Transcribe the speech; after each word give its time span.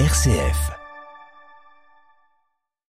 RCF. 0.00 0.72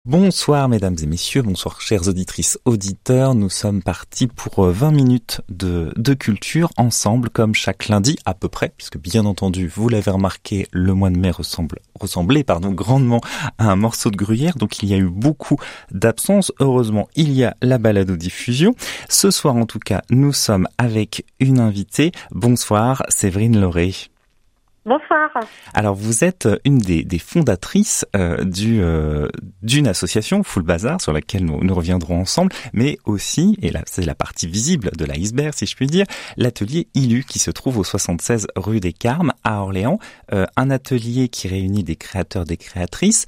Bonsoir 0.06 0.70
mesdames 0.70 0.96
et 1.04 1.06
messieurs, 1.08 1.42
bonsoir 1.42 1.82
chères 1.82 2.08
auditrices, 2.08 2.58
auditeurs. 2.64 3.36
Nous 3.36 3.50
sommes 3.50 3.84
partis 3.84 4.28
pour 4.28 4.64
20 4.64 4.88
euh, 4.88 4.92
minutes 4.92 5.42
de, 5.50 6.14
culture 6.14 6.70
ensemble 6.78 7.30
comme 7.30 7.54
chaque 7.54 7.90
lundi 7.90 8.16
à 8.24 8.34
peu 8.34 8.48
près, 8.48 8.72
puisque 8.78 8.98
bien 8.98 9.26
entendu, 9.26 9.68
vous 9.68 9.90
l'avez 9.90 10.10
remarqué, 10.10 10.70
le 10.72 10.94
mois 10.94 11.10
de 11.10 11.18
mai 11.18 11.32
ressemble, 11.32 11.80
ressemblait 12.00 12.46
pardon, 12.46 12.72
grandement 12.72 13.20
à 13.58 13.70
un 13.70 13.76
morceau 13.76 14.10
de 14.10 14.16
gruyère, 14.16 14.56
donc 14.56 14.82
il 14.82 14.88
y 14.88 14.94
a 14.94 14.98
eu 14.98 15.10
beaucoup 15.10 15.58
d'absences. 15.92 16.54
Heureusement, 16.62 17.10
il 17.18 17.34
y 17.34 17.44
a 17.44 17.58
la 17.62 17.78
balade 17.78 18.10
aux 18.10 18.16
diffusions. 18.16 18.74
Ce 19.10 19.32
soir 19.32 19.58
en 19.58 19.66
tout 19.66 19.80
cas, 19.80 20.02
nous 20.12 20.32
sommes 20.32 20.70
avec 20.78 21.26
une 21.42 21.60
invitée. 21.60 22.14
Bonsoir 22.32 23.04
Séverine 23.10 23.60
Lauré. 23.60 23.94
Bonsoir. 24.86 25.32
Alors 25.74 25.96
vous 25.96 26.24
êtes 26.24 26.48
une 26.64 26.78
des, 26.78 27.18
fondatrices 27.18 28.06
euh, 28.16 28.44
du 28.44 28.84
euh, 28.84 29.28
d'une 29.64 29.88
association 29.88 30.44
Full 30.44 30.62
Bazar 30.62 31.02
sur 31.02 31.12
laquelle 31.12 31.44
nous, 31.44 31.64
nous 31.64 31.74
reviendrons 31.74 32.20
ensemble, 32.20 32.52
mais 32.72 33.00
aussi 33.04 33.58
et 33.64 33.72
là 33.72 33.82
c'est 33.88 34.06
la 34.06 34.14
partie 34.14 34.46
visible 34.46 34.92
de 34.96 35.06
l'iceberg 35.06 35.56
si 35.56 35.66
je 35.66 35.76
puis 35.76 35.88
dire, 35.88 36.06
l'atelier 36.38 36.88
ILU 36.94 37.24
qui 37.24 37.40
se 37.40 37.50
trouve 37.50 37.80
au 37.80 37.84
76 37.84 38.46
rue 38.56 38.80
des 38.80 38.94
Carmes 38.94 39.34
à 39.44 39.62
Orléans, 39.62 39.98
euh, 40.34 40.46
un 40.56 40.70
atelier 40.70 41.30
qui 41.30 41.48
réunit 41.48 41.84
des 41.84 41.96
créateurs 41.96 42.46
des 42.46 42.58
créatrices 42.58 43.26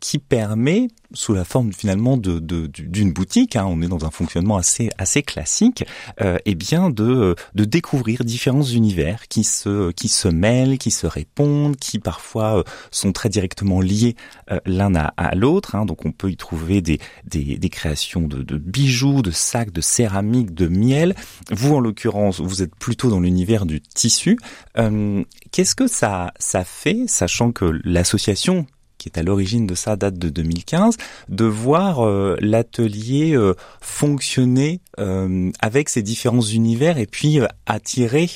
qui 0.00 0.18
permet 0.18 0.88
sous 1.14 1.32
la 1.32 1.44
forme 1.44 1.72
finalement 1.72 2.16
de 2.16 2.38
d'une 2.38 3.12
boutique, 3.12 3.56
hein, 3.56 3.66
on 3.66 3.80
est 3.80 3.88
dans 3.88 4.04
un 4.04 4.10
fonctionnement 4.10 4.56
assez 4.56 4.90
assez 4.98 5.22
classique, 5.22 5.84
euh, 6.20 6.38
et 6.44 6.54
bien 6.54 6.90
de 6.90 7.34
de 7.54 7.64
découvrir 7.64 8.24
différents 8.24 8.62
univers 8.62 9.28
qui 9.28 9.44
se 9.44 9.90
qui 9.92 10.08
se 10.08 10.28
mêlent, 10.28 10.78
qui 10.78 10.90
se 10.90 11.06
répondent, 11.06 11.76
qui 11.76 11.98
parfois 11.98 12.58
euh, 12.58 12.62
sont 12.90 13.12
très 13.12 13.28
directement 13.28 13.80
liés 13.80 14.16
euh, 14.50 14.60
l'un 14.66 14.94
à, 14.94 15.34
l'autre. 15.34 15.74
Hein, 15.74 15.86
donc 15.86 16.04
on 16.04 16.12
peut 16.12 16.30
y 16.30 16.36
trouver 16.36 16.80
des 16.80 16.98
des, 17.24 17.58
des 17.58 17.68
créations 17.68 18.22
de, 18.22 18.42
de, 18.42 18.56
bijoux, 18.56 19.22
de 19.22 19.30
sacs, 19.30 19.72
de 19.72 19.80
céramique, 19.80 20.54
de 20.54 20.68
miel. 20.68 21.14
Vous 21.50 21.74
en 21.74 21.80
l'occurrence, 21.80 22.40
vous 22.40 22.62
êtes 22.62 22.74
plutôt 22.74 23.10
dans 23.10 23.20
l'univers 23.20 23.66
du 23.66 23.80
tissu. 23.80 24.38
Euh, 24.78 25.24
Qu'est-ce 25.52 25.74
que 25.74 25.86
ça 25.86 26.32
ça 26.38 26.64
fait, 26.64 27.04
sachant 27.06 27.52
que 27.52 27.80
l'association 27.84 28.66
qui 28.98 29.08
est 29.08 29.18
à 29.18 29.22
l'origine 29.22 29.66
de 29.66 29.74
ça 29.74 29.96
date 29.96 30.18
de 30.18 30.28
2015, 30.28 30.96
de 31.28 31.44
voir 31.44 32.06
euh, 32.06 32.36
l'atelier 32.40 33.34
euh, 33.36 33.54
fonctionner 33.80 34.80
euh, 34.98 35.50
avec 35.60 35.88
ces 35.88 36.02
différents 36.02 36.40
univers 36.40 36.98
et 36.98 37.06
puis 37.06 37.40
attirer 37.66 38.26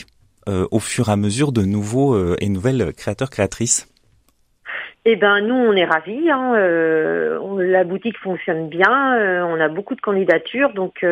au 0.73 0.81
fur 0.81 1.09
et 1.09 1.13
à 1.13 1.17
mesure 1.17 1.53
de 1.53 1.63
nouveaux 1.63 2.19
et 2.39 2.49
nouvelles 2.49 2.93
créateurs 2.95 3.31
créatrices. 3.31 3.89
Eh 5.05 5.15
ben 5.15 5.41
nous 5.41 5.55
on 5.55 5.73
est 5.75 5.85
ravis. 5.85 6.29
Hein, 6.33 6.57
la 7.59 7.85
boutique 7.85 8.19
fonctionne 8.19 8.69
bien. 8.69 8.91
on 9.47 9.61
a 9.61 9.69
beaucoup 9.69 9.95
de 9.95 10.01
candidatures, 10.01 10.75
donc 10.75 11.05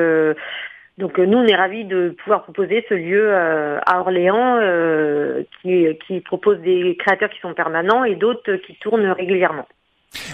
donc 1.01 1.19
euh, 1.19 1.27
nous, 1.27 1.39
on 1.39 1.47
est 1.47 1.57
ravis 1.57 1.85
de 1.85 2.15
pouvoir 2.23 2.45
proposer 2.45 2.85
ce 2.89 2.95
lieu 2.95 3.33
euh, 3.33 3.79
à 3.87 4.01
Orléans 4.01 4.59
euh, 4.61 5.43
qui, 5.61 5.87
qui 6.07 6.21
propose 6.21 6.61
des 6.61 6.97
créateurs 6.99 7.31
qui 7.31 7.41
sont 7.41 7.55
permanents 7.55 8.05
et 8.05 8.15
d'autres 8.15 8.57
qui 8.57 8.77
tournent 8.77 9.07
régulièrement. 9.07 9.67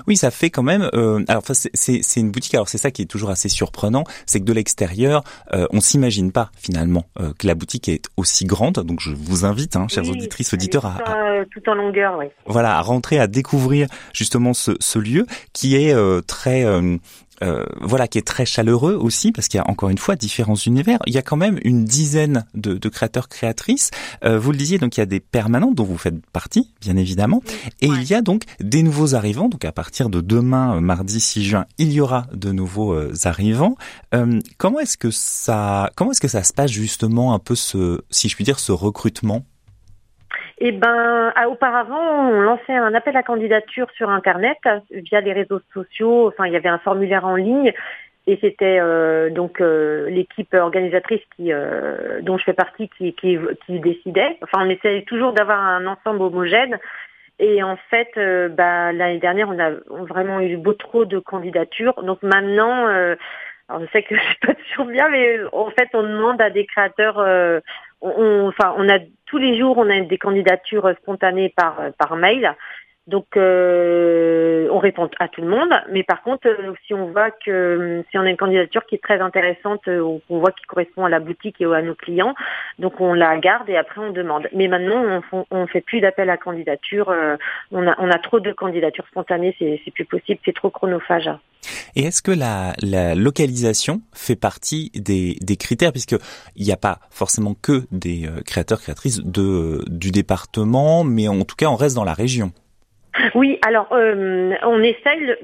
Oui, 0.07 0.17
ça 0.17 0.31
fait 0.31 0.49
quand 0.49 0.63
même. 0.63 0.89
Euh, 0.95 1.23
alors, 1.29 1.43
c'est 1.45 2.21
une 2.21 2.31
boutique. 2.31 2.55
Alors, 2.55 2.69
c'est 2.69 2.79
ça 2.79 2.91
qui 2.91 3.03
est 3.03 3.07
toujours 3.07 3.29
assez 3.29 3.51
surprenant, 3.51 4.05
c'est 4.25 4.41
que 4.41 4.45
de 4.47 4.53
l'extérieur, 4.55 5.23
euh, 5.53 5.67
on 5.71 5.81
s'imagine 5.81 6.33
pas 6.33 6.51
finalement 6.57 7.05
que 7.39 7.47
la 7.47 7.55
boutique 7.55 7.87
est 7.91 8.07
aussi 8.17 8.47
grande. 8.47 8.79
Donc, 8.85 9.01
je 9.01 9.11
vous 9.15 9.45
invite, 9.45 9.77
hein, 9.77 9.87
chers 9.89 10.09
auditrices, 10.09 10.55
auditeurs, 10.55 10.87
à, 10.87 11.45
tout 11.51 11.69
en 11.69 11.75
longueur, 11.75 12.17
oui. 12.19 12.27
Voilà, 12.47 12.79
à 12.79 12.81
rentrer, 12.81 13.19
à 13.19 13.27
découvrir 13.27 13.87
justement 14.15 14.55
ce, 14.55 14.73
ce 14.81 14.99
lieu 14.99 15.27
qui 15.53 15.77
est 15.77 15.95
très 16.27 16.65
euh, 17.43 17.65
voilà, 17.81 18.09
qui 18.09 18.19
est 18.19 18.27
très 18.27 18.47
chaleureux 18.47 18.95
aussi, 18.95 19.33
parce 19.33 19.49
qu'il 19.49 19.59
y 19.59 19.61
a 19.61 19.69
encore 19.69 19.91
une 19.91 19.99
fois 19.99 20.17
différents 20.17 20.55
univers. 20.55 20.99
Il 21.07 21.15
y 21.15 21.19
a 21.19 21.23
quand 21.23 21.37
même 21.37 21.59
une 21.65 21.85
dizaine 21.85 22.47
de, 22.55 22.75
de 22.75 22.89
créateurs 22.89 23.29
créatrices. 23.29 23.91
Euh, 24.25 24.39
vous 24.39 24.53
le 24.53 24.59
disiez, 24.59 24.79
donc 24.79 24.97
il 24.97 25.01
y 25.01 25.03
a 25.03 25.07
des 25.07 25.21
permanents 25.21 25.73
dont 25.73 25.85
vous 25.85 25.99
faites 25.99 26.25
partie, 26.33 26.71
bien 26.81 26.97
évidemment, 26.97 27.43
et 27.81 27.87
il 27.87 28.05
y 28.05 28.15
a 28.15 28.23
donc 28.23 28.43
des 28.61 28.83
nouveaux 28.83 29.15
arrivants. 29.15 29.49
Donc 29.49 29.65
à 29.65 29.73
partir 29.73 30.09
de 30.09 30.21
demain, 30.21 30.77
euh, 30.77 30.81
mardi 30.81 31.21
6 31.21 31.45
juin, 31.45 31.67
il 31.79 31.93
y 31.93 32.01
aura 32.01 32.27
de 32.33 32.53
nouveaux 32.53 32.93
euh, 32.93 33.13
arrivants. 33.25 33.77
comment 34.59 34.81
est-ce 34.81 34.97
que 34.97 35.11
ça, 35.11 35.91
comment 35.97 36.13
est-ce 36.13 36.21
que 36.21 36.29
ça 36.29 36.43
se 36.43 36.53
passe 36.53 36.71
justement 36.71 37.35
un 37.35 37.39
peu 37.39 37.55
ce, 37.55 38.01
si 38.11 38.29
je 38.29 38.35
puis 38.35 38.45
dire, 38.45 38.59
ce 38.59 38.73
recrutement? 38.73 39.45
Eh 40.59 40.73
ben, 40.73 41.33
ah, 41.37 41.49
auparavant, 41.49 42.31
on 42.31 42.41
lançait 42.41 42.75
un 42.75 42.95
appel 42.95 43.17
à 43.17 43.23
candidature 43.23 43.89
sur 43.95 44.09
Internet 44.09 44.59
via 44.91 45.21
les 45.21 45.35
réseaux 45.35 45.61
sociaux. 45.75 46.29
Enfin, 46.29 46.47
il 46.47 46.53
y 46.53 46.57
avait 46.57 46.69
un 46.69 46.79
formulaire 46.79 47.27
en 47.27 47.37
ligne 47.37 47.75
et 48.27 48.39
c'était 48.41 48.81
euh, 48.81 49.31
donc 49.31 49.61
euh, 49.61 50.09
l'équipe 50.11 50.53
organisatrice 50.55 51.21
qui, 51.37 51.53
euh, 51.53 52.21
dont 52.23 52.39
je 52.39 52.45
fais 52.45 52.55
partie 52.55 52.89
qui, 52.89 53.15
décidait. 53.69 54.39
Enfin, 54.43 54.67
on 54.67 54.71
essayait 54.71 55.03
toujours 55.03 55.33
d'avoir 55.33 55.61
un 55.61 55.87
ensemble 55.87 56.23
homogène. 56.23 56.79
Et 57.39 57.63
en 57.63 57.77
fait, 57.91 58.11
bah, 58.57 58.93
l'année 58.93 59.19
dernière, 59.19 59.49
on 59.51 59.59
a 59.59 59.71
vraiment 60.05 60.41
eu 60.41 60.57
beau 60.57 60.73
trop 60.73 61.05
de 61.05 61.19
candidatures. 61.19 62.03
Donc 62.03 62.23
maintenant, 62.23 62.87
alors 62.87 63.83
je 63.83 63.87
sais 63.93 64.03
que 64.03 64.17
je 64.17 64.23
suis 64.23 64.39
pas 64.39 64.55
toujours 64.55 64.87
bien, 64.87 65.09
mais 65.11 65.39
en 65.53 65.71
fait, 65.71 65.91
on 65.93 66.03
demande 66.03 66.41
à 66.41 66.51
des 66.51 66.65
créateurs 66.65 67.19
on, 68.01 68.49
enfin, 68.49 68.75
on 68.77 68.89
a 68.89 68.99
tous 69.27 69.39
les 69.39 69.59
jours, 69.59 69.79
on 69.79 69.91
a 69.91 70.01
des 70.01 70.19
candidatures 70.19 70.93
spontanées 71.03 71.53
par 71.57 71.81
par 71.99 72.17
mail. 72.17 72.55
Donc, 73.07 73.37
euh, 73.37 74.69
on 74.73 74.81
répond 74.81 75.09
à 75.21 75.29
tout 75.29 75.41
le 75.41 75.47
monde, 75.47 75.71
mais 75.93 76.03
par 76.03 76.23
contre, 76.23 76.49
euh, 76.49 76.75
si 76.85 76.93
on 76.93 77.07
voit 77.13 77.31
que 77.31 78.03
si 78.11 78.19
on 78.19 78.23
a 78.23 78.31
une 78.31 78.37
candidature 78.37 78.85
qui 78.85 78.97
est 78.97 79.03
très 79.03 79.21
intéressante, 79.21 79.87
euh, 79.87 80.19
on 80.29 80.39
voit 80.41 80.51
qui 80.51 80.65
correspond 80.65 81.05
à 81.05 81.09
la 81.09 81.21
boutique 81.21 81.61
et 81.61 81.67
à 81.67 81.83
nos 81.83 81.95
clients, 81.95 82.35
donc 82.81 83.01
on 83.01 83.15
la 83.15 83.39
garde 83.39 83.71
et 83.71 83.77
après 83.77 84.01
on 84.01 84.11
demande. 84.11 84.49
Mais 84.53 84.67
maintenant, 84.67 85.23
on, 85.31 85.45
on 85.53 85.67
fait 85.69 85.83
plus 85.83 86.01
d'appel 86.01 86.31
à 86.31 86.37
candidature. 86.37 87.15
on 87.71 87.87
a 87.87 87.95
on 87.99 88.11
a 88.11 88.19
trop 88.19 88.41
de 88.41 88.51
candidatures 88.51 89.07
spontanées, 89.07 89.55
c'est 89.59 89.91
plus 89.93 90.05
possible, 90.05 90.41
c'est 90.45 90.55
trop 90.55 90.71
chronophage. 90.71 91.31
Et 91.97 92.03
est-ce 92.03 92.23
que 92.23 92.31
la, 92.31 92.75
localisation 93.15 94.03
fait 94.15 94.37
partie 94.37 94.93
des, 94.95 95.57
critères, 95.57 95.93
puisque 95.93 96.17
il 96.55 96.65
n'y 96.65 96.73
a 96.73 96.77
pas 96.77 96.99
forcément 97.11 97.55
que 97.55 97.83
des 97.91 98.29
créateurs 98.45 98.81
créatrices 98.81 99.25
de 99.25 99.83
du 99.89 100.11
département, 100.13 101.03
mais 101.05 101.27
en 101.27 101.45
tout 101.45 101.57
cas, 101.57 101.67
on 101.67 101.77
reste 101.77 101.97
dans 101.97 102.05
la 102.05 102.15
région. 102.15 102.53
Oui, 103.35 103.59
alors 103.67 103.89
euh, 103.93 104.55
on 104.63 104.83
essaye. 104.83 105.35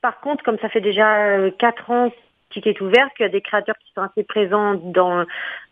Par 0.00 0.20
contre, 0.20 0.44
comme 0.44 0.58
ça 0.60 0.68
fait 0.68 0.80
déjà 0.80 1.26
euh, 1.26 1.50
quatre 1.58 1.90
ans 1.90 2.10
qu'il 2.50 2.66
est 2.66 2.80
ouvert, 2.80 3.08
qu'il 3.16 3.26
y 3.26 3.28
a 3.28 3.32
des 3.32 3.40
créateurs 3.40 3.76
qui 3.84 3.92
sont 3.94 4.02
assez 4.02 4.24
présents 4.24 4.74
dans 4.74 5.24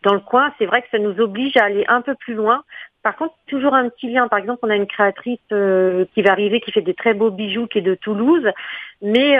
dans 0.03 0.13
le 0.13 0.19
coin, 0.19 0.53
c'est 0.57 0.65
vrai 0.65 0.81
que 0.81 0.87
ça 0.91 0.99
nous 0.99 1.19
oblige 1.19 1.57
à 1.57 1.65
aller 1.65 1.85
un 1.87 2.01
peu 2.01 2.15
plus 2.15 2.35
loin. 2.35 2.63
Par 3.07 3.15
contre, 3.15 3.35
toujours 3.47 3.73
un 3.73 3.87
petit 3.87 4.11
lien. 4.11 4.27
Par 4.27 4.37
exemple, 4.37 4.59
on 4.63 4.69
a 4.69 4.75
une 4.75 4.85
créatrice 4.85 5.39
euh, 5.53 6.03
qui 6.13 6.21
va 6.21 6.31
arriver, 6.31 6.59
qui 6.59 6.73
fait 6.73 6.81
des 6.81 6.93
très 6.93 7.13
beaux 7.13 7.31
bijoux, 7.31 7.65
qui 7.65 7.77
est 7.77 7.81
de 7.81 7.95
Toulouse, 7.95 8.45
mais 9.01 9.37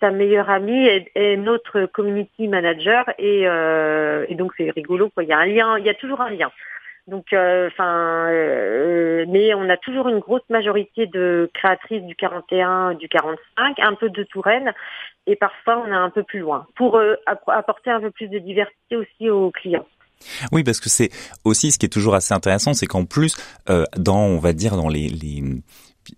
sa 0.00 0.10
meilleure 0.10 0.50
amie 0.50 0.86
est, 0.86 1.36
notre 1.38 1.86
community 1.86 2.48
manager, 2.48 3.06
et, 3.18 3.44
et 3.44 4.34
donc 4.34 4.52
c'est 4.58 4.68
rigolo. 4.68 5.08
Quoi. 5.08 5.22
Il 5.22 5.30
y 5.30 5.32
a 5.32 5.38
un 5.38 5.46
lien, 5.46 5.78
il 5.78 5.86
y 5.86 5.88
a 5.88 5.94
toujours 5.94 6.20
un 6.20 6.28
lien. 6.28 6.50
Donc, 7.08 7.32
euh, 7.32 7.66
enfin, 7.66 8.28
euh, 8.30 9.24
mais 9.28 9.54
on 9.54 9.68
a 9.68 9.76
toujours 9.76 10.08
une 10.08 10.20
grosse 10.20 10.48
majorité 10.48 11.06
de 11.06 11.50
créatrices 11.52 12.04
du 12.04 12.14
41, 12.14 12.94
du 12.94 13.08
45, 13.08 13.78
un 13.80 13.94
peu 13.94 14.08
de 14.08 14.22
Touraine, 14.22 14.72
et 15.26 15.34
parfois 15.34 15.82
on 15.84 15.90
est 15.90 15.96
un 15.96 16.10
peu 16.10 16.22
plus 16.22 16.40
loin 16.40 16.66
pour 16.76 16.96
euh, 16.96 17.16
apporter 17.26 17.90
un 17.90 18.00
peu 18.00 18.10
plus 18.12 18.28
de 18.28 18.38
diversité 18.38 18.96
aussi 18.96 19.30
aux 19.30 19.50
clients. 19.50 19.86
Oui, 20.52 20.64
parce 20.64 20.80
que 20.80 20.88
c'est 20.88 21.10
aussi 21.44 21.72
ce 21.72 21.78
qui 21.78 21.86
est 21.86 21.90
toujours 21.90 22.14
assez 22.14 22.34
intéressant, 22.34 22.74
c'est 22.74 22.86
qu'en 22.86 23.04
plus, 23.04 23.34
dans, 23.96 24.20
on 24.20 24.38
va 24.38 24.52
dire, 24.52 24.76
dans 24.76 24.88
les, 24.88 25.08
les 25.08 25.42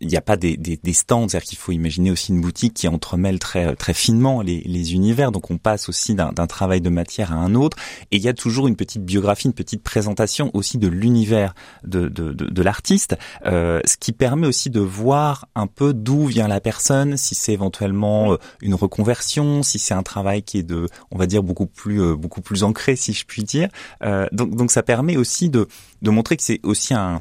il 0.01 0.09
n'y 0.09 0.17
a 0.17 0.21
pas 0.21 0.37
des, 0.37 0.57
des, 0.57 0.79
des 0.83 0.93
stands, 0.93 1.29
c'est-à-dire 1.29 1.49
qu'il 1.49 1.59
faut 1.59 1.73
imaginer 1.73 2.11
aussi 2.11 2.33
une 2.33 2.41
boutique 2.41 2.75
qui 2.75 2.89
entremêle 2.89 3.39
très 3.39 3.77
très 3.77 3.95
finement 3.95 4.41
les, 4.43 4.63
les 4.65 4.95
univers. 4.95 5.31
Donc 5.33 5.51
on 5.51 5.59
passe 5.59 5.89
aussi 5.89 6.15
d'un 6.15 6.33
travail 6.47 6.81
de 6.81 6.89
matière 6.89 7.33
à 7.33 7.37
un 7.37 7.55
autre, 7.55 7.77
et 8.11 8.17
il 8.17 8.23
y 8.23 8.29
a 8.29 8.35
toujours 8.35 8.67
une 8.69 8.77
petite 8.77 9.05
biographie, 9.05 9.47
une 9.47 9.55
petite 9.55 9.83
présentation 9.83 10.51
aussi 10.55 10.79
de 10.79 10.89
l'univers 10.89 11.55
de, 11.85 12.09
de, 12.09 12.33
de, 12.33 12.47
de 12.47 12.63
l'artiste, 12.63 13.17
euh, 13.47 13.81
ce 13.85 13.97
qui 13.97 14.13
permet 14.13 14.47
aussi 14.47 14.71
de 14.71 14.81
voir 14.81 15.49
un 15.55 15.67
peu 15.67 15.93
d'où 15.93 16.27
vient 16.27 16.49
la 16.49 16.61
personne, 16.61 17.17
si 17.17 17.35
c'est 17.35 17.53
éventuellement 17.53 18.33
euh, 18.33 18.37
une 18.63 18.75
reconversion, 18.75 19.63
si 19.63 19.79
c'est 19.79 19.95
un 19.95 20.03
travail 20.03 20.43
qui 20.43 20.59
est 20.59 20.63
de, 20.63 20.89
on 21.11 21.19
va 21.19 21.27
dire 21.27 21.43
beaucoup 21.43 21.67
plus 21.67 22.01
euh, 22.01 22.17
beaucoup 22.17 22.41
plus 22.41 22.65
ancré, 22.65 22.97
si 22.97 23.13
je 23.13 23.25
puis 23.25 23.45
dire. 23.45 23.69
Euh, 24.03 24.27
donc 24.33 24.57
donc 24.57 24.71
ça 24.71 24.83
permet 24.83 25.17
aussi 25.17 25.51
de 25.51 25.69
de 26.03 26.11
montrer 26.11 26.37
que 26.37 26.43
c'est 26.43 26.61
aussi 26.63 26.95
un 26.95 27.21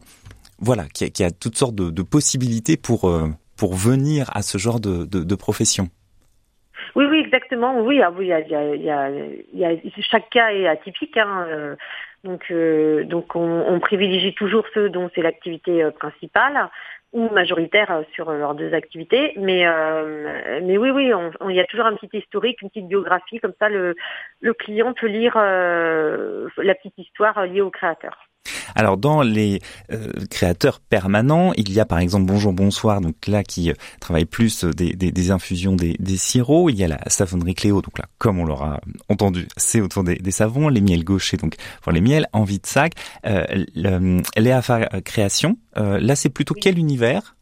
voilà, 0.63 0.85
qui 0.85 1.03
a, 1.03 1.27
a, 1.27 1.31
toutes 1.31 1.57
sortes 1.57 1.75
de, 1.75 2.03
possibilités 2.03 2.77
pour 2.77 3.09
euh, 3.09 3.27
pour 3.57 3.75
venir 3.75 4.29
à 4.33 4.41
ce 4.41 4.57
genre 4.57 4.79
de, 4.79 5.05
de, 5.05 5.35
profession. 5.35 5.89
Oui, 6.95 7.05
oui, 7.05 7.19
exactement. 7.19 7.81
Oui, 7.81 8.01
ah, 8.01 8.11
oui, 8.11 8.31
chaque 10.09 10.29
cas 10.29 10.51
est 10.51 10.67
atypique. 10.67 11.17
Hein, 11.17 11.45
euh, 11.49 11.75
donc, 12.23 12.45
euh, 12.51 13.03
donc 13.03 13.35
on, 13.35 13.79
privilégie 13.79 14.33
toujours 14.33 14.65
ceux 14.73 14.89
dont 14.89 15.09
c'est 15.13 15.21
l'activité 15.21 15.89
principale. 15.99 16.69
ou 17.13 17.29
majoritaire 17.29 18.03
sur 18.13 18.31
leurs 18.31 18.55
deux 18.55 18.73
activités. 18.73 19.33
Mais, 19.37 19.67
oui, 20.77 20.89
oui, 20.89 21.11
il 21.49 21.55
y 21.55 21.59
a 21.59 21.65
toujours 21.65 21.85
un 21.85 21.95
petit 21.95 22.17
historique, 22.17 22.61
une 22.61 22.69
petite 22.69 22.87
biographie, 22.87 23.39
comme 23.39 23.53
ça 23.59 23.69
le 23.69 23.95
client 24.53 24.93
peut 24.93 25.07
lire 25.07 25.35
la 25.35 26.75
petite 26.75 26.97
histoire 26.97 27.45
liée 27.45 27.61
au 27.61 27.69
créateur. 27.69 28.17
Alors 28.75 28.97
dans 28.97 29.21
les 29.21 29.61
euh, 29.91 30.11
créateurs 30.29 30.79
permanents, 30.79 31.53
il 31.53 31.71
y 31.71 31.79
a 31.79 31.85
par 31.85 31.99
exemple 31.99 32.25
Bonjour 32.25 32.53
Bonsoir, 32.53 33.01
donc 33.01 33.27
là 33.27 33.43
qui 33.43 33.69
euh, 33.69 33.73
travaille 33.99 34.25
plus 34.25 34.65
des, 34.65 34.93
des, 34.93 35.31
infusions 35.31 35.75
des, 35.75 35.95
des, 35.99 36.17
sirops. 36.17 36.69
Il 36.69 36.77
y 36.77 36.83
a 36.83 36.87
la 36.87 36.99
savonnerie 37.07 37.55
Cléo, 37.55 37.81
donc 37.81 37.97
là 37.97 38.05
comme 38.17 38.39
on 38.39 38.45
l'aura 38.45 38.79
entendu, 39.09 39.47
c'est 39.57 39.81
autour 39.81 40.03
des, 40.03 40.19
savons. 40.31 40.69
Les 40.69 40.81
miels 40.81 41.03
gauchers, 41.03 41.37
donc 41.37 41.55
pour 41.81 41.91
les 41.91 42.01
miels 42.01 42.27
en 42.33 42.43
de 42.43 42.59
sac. 42.65 42.93
Euh, 43.25 43.45
Léa 43.75 44.61
Création, 45.03 45.57
euh, 45.77 45.99
là 45.99 46.15
c'est 46.15 46.29
plutôt 46.29 46.53
quel 46.53 46.77
univers? 46.77 47.35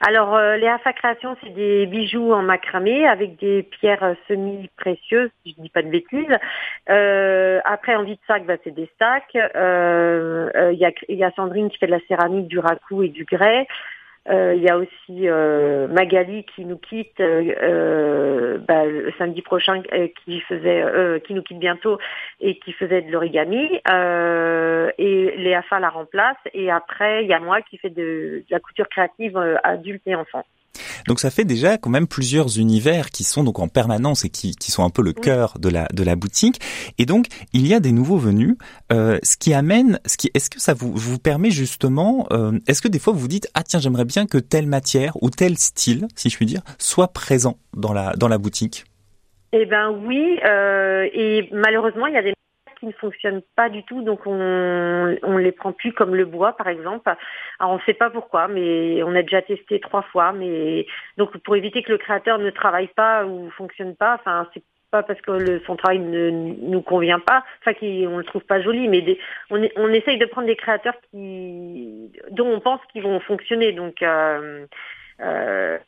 Alors, 0.00 0.34
euh, 0.34 0.56
les 0.56 0.66
AFA 0.66 0.92
Création, 0.92 1.36
c'est 1.42 1.54
des 1.54 1.86
bijoux 1.86 2.32
en 2.32 2.42
macramé 2.42 3.06
avec 3.06 3.38
des 3.38 3.62
pierres 3.62 4.02
euh, 4.02 4.14
semi-précieuses, 4.28 5.30
je 5.46 5.52
dis 5.58 5.70
pas 5.70 5.82
de 5.82 5.88
bêtises. 5.88 6.36
Euh, 6.90 7.60
après, 7.64 7.94
en 7.94 8.02
vide 8.02 8.18
sac, 8.26 8.44
bah, 8.44 8.56
c'est 8.62 8.74
des 8.74 8.90
sacs. 8.98 9.24
Il 9.34 9.50
euh, 9.56 10.72
y, 10.72 10.84
a, 10.84 10.90
y, 11.08 11.24
a, 11.24 11.30
Sandrine 11.32 11.70
qui 11.70 11.78
fait 11.78 11.86
de 11.86 11.92
la 11.92 12.00
céramique, 12.08 12.48
du 12.48 12.58
racou 12.58 13.02
et 13.02 13.08
du 13.08 13.24
grès. 13.24 13.66
Euh, 14.28 14.54
il 14.56 14.62
y 14.62 14.68
a 14.68 14.76
aussi 14.76 15.28
euh, 15.28 15.86
Magali 15.88 16.44
qui 16.54 16.64
nous 16.64 16.78
quitte 16.78 17.20
euh, 17.20 18.58
bah, 18.58 18.84
le 18.84 19.12
samedi 19.18 19.42
prochain, 19.42 19.82
qui 20.24 20.40
faisait, 20.40 21.20
qui 21.26 21.34
nous 21.34 21.42
quitte 21.42 21.58
bientôt 21.58 21.98
et 22.40 22.58
qui 22.58 22.72
faisait 22.72 23.02
de 23.02 23.10
l'origami. 23.10 23.80
et 24.98 25.36
Léa 25.36 25.62
Fa 25.62 25.80
la 25.80 25.90
remplace. 25.90 26.36
Et 26.54 26.70
après, 26.70 27.24
il 27.24 27.28
y 27.28 27.34
a 27.34 27.40
moi 27.40 27.62
qui 27.62 27.78
fais 27.78 27.90
de 27.90 28.42
la 28.50 28.60
couture 28.60 28.88
créative 28.88 29.36
adulte 29.62 30.02
et 30.06 30.14
enfant. 30.14 30.44
Donc 31.06 31.20
ça 31.20 31.30
fait 31.30 31.44
déjà 31.44 31.78
quand 31.78 31.90
même 31.90 32.06
plusieurs 32.06 32.58
univers 32.58 33.10
qui 33.10 33.24
sont 33.24 33.44
donc 33.44 33.58
en 33.58 33.68
permanence 33.68 34.24
et 34.24 34.30
qui, 34.30 34.54
qui 34.54 34.70
sont 34.70 34.84
un 34.84 34.90
peu 34.90 35.02
le 35.02 35.12
cœur 35.12 35.58
de 35.58 35.68
la 35.68 35.86
de 35.92 36.02
la 36.02 36.16
boutique. 36.16 36.60
Et 36.98 37.06
donc 37.06 37.26
il 37.52 37.66
y 37.66 37.74
a 37.74 37.80
des 37.80 37.92
nouveaux 37.92 38.18
venus, 38.18 38.56
euh, 38.92 39.18
ce 39.22 39.36
qui 39.36 39.54
amène, 39.54 40.00
ce 40.06 40.16
qui 40.16 40.30
est-ce 40.34 40.50
que 40.50 40.60
ça 40.60 40.74
vous 40.74 40.92
vous 40.94 41.18
permet 41.18 41.50
justement, 41.50 42.26
euh, 42.32 42.58
est-ce 42.66 42.82
que 42.82 42.88
des 42.88 42.98
fois 42.98 43.12
vous 43.12 43.20
vous 43.20 43.28
dites 43.28 43.48
ah 43.54 43.62
tiens 43.62 43.80
j'aimerais 43.80 44.04
bien 44.04 44.26
que 44.26 44.38
telle 44.38 44.66
matière 44.66 45.12
ou 45.22 45.30
tel 45.30 45.56
style, 45.58 46.08
si 46.14 46.30
je 46.30 46.36
puis 46.36 46.46
dire, 46.46 46.62
soit 46.78 47.08
présent 47.08 47.58
dans 47.76 47.92
la 47.92 48.14
dans 48.16 48.28
la 48.28 48.38
boutique? 48.38 48.84
Eh 49.52 49.64
ben 49.66 49.90
oui, 50.06 50.38
euh, 50.44 51.06
et 51.14 51.48
malheureusement 51.52 52.06
il 52.06 52.14
y 52.14 52.18
a 52.18 52.22
des 52.22 52.34
qui 52.78 52.86
ne 52.86 52.92
fonctionnent 52.92 53.42
pas 53.56 53.68
du 53.68 53.82
tout, 53.84 54.02
donc 54.02 54.20
on 54.26 55.16
on 55.22 55.36
les 55.36 55.52
prend 55.52 55.72
plus 55.72 55.92
comme 55.92 56.14
le 56.14 56.24
bois 56.24 56.56
par 56.56 56.68
exemple. 56.68 57.08
Alors 57.58 57.72
on 57.72 57.76
ne 57.76 57.82
sait 57.82 57.94
pas 57.94 58.10
pourquoi, 58.10 58.48
mais 58.48 59.02
on 59.02 59.14
a 59.14 59.22
déjà 59.22 59.42
testé 59.42 59.80
trois 59.80 60.02
fois, 60.02 60.32
mais 60.32 60.86
donc 61.16 61.36
pour 61.38 61.56
éviter 61.56 61.82
que 61.82 61.92
le 61.92 61.98
créateur 61.98 62.38
ne 62.38 62.50
travaille 62.50 62.88
pas 62.88 63.24
ou 63.24 63.50
fonctionne 63.50 63.96
pas, 63.96 64.14
enfin 64.14 64.48
c'est 64.54 64.62
pas 64.90 65.02
parce 65.02 65.20
que 65.20 65.32
le, 65.32 65.60
son 65.66 65.76
travail 65.76 65.98
ne 65.98 66.30
nous 66.30 66.82
convient 66.82 67.20
pas, 67.20 67.44
enfin 67.60 67.74
qu'on 67.74 68.18
le 68.18 68.24
trouve 68.24 68.44
pas 68.44 68.60
joli, 68.60 68.88
mais 68.88 69.02
des, 69.02 69.18
on, 69.50 69.60
on 69.76 69.88
essaye 69.88 70.18
de 70.18 70.26
prendre 70.26 70.46
des 70.46 70.56
créateurs 70.56 70.96
qui 71.10 72.12
dont 72.30 72.48
on 72.48 72.60
pense 72.60 72.80
qu'ils 72.92 73.02
vont 73.02 73.20
fonctionner, 73.20 73.72
donc. 73.72 74.02
Euh, 74.02 74.66
euh, 75.20 75.78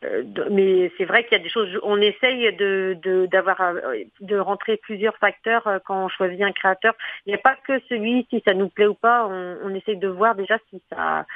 mais 0.50 0.90
c'est 0.96 1.04
vrai 1.04 1.24
qu'il 1.24 1.36
y 1.36 1.40
a 1.40 1.42
des 1.42 1.50
choses. 1.50 1.78
On 1.82 2.00
essaye 2.00 2.54
de 2.56 3.26
d'avoir 3.26 3.60
euh, 3.60 4.04
de, 4.20 4.38
rentrer 4.38 4.78
plusieurs 4.78 5.16
facteurs 5.18 5.66
euh, 5.66 5.78
quand 5.84 6.06
on 6.06 6.08
choisit 6.08 6.40
un 6.42 6.52
créateur. 6.52 6.94
Il 7.26 7.30
n'y 7.30 7.34
a 7.34 7.38
pas 7.38 7.56
que 7.66 7.78
celui 7.88 8.26
si 8.30 8.42
ça 8.46 8.54
nous 8.54 8.68
plaît 8.68 8.86
ou 8.86 8.94
pas. 8.94 9.26
On, 9.26 9.58
on 9.64 9.74
essaye 9.74 9.96
de 9.96 10.08
voir 10.08 10.34
déjà 10.34 10.58
si 10.70 10.80
ça 10.90 11.26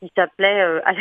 qui 0.00 0.10
s'appelait 0.16 0.62
euh, 0.62 0.80
à 0.84 0.92
la 0.92 0.98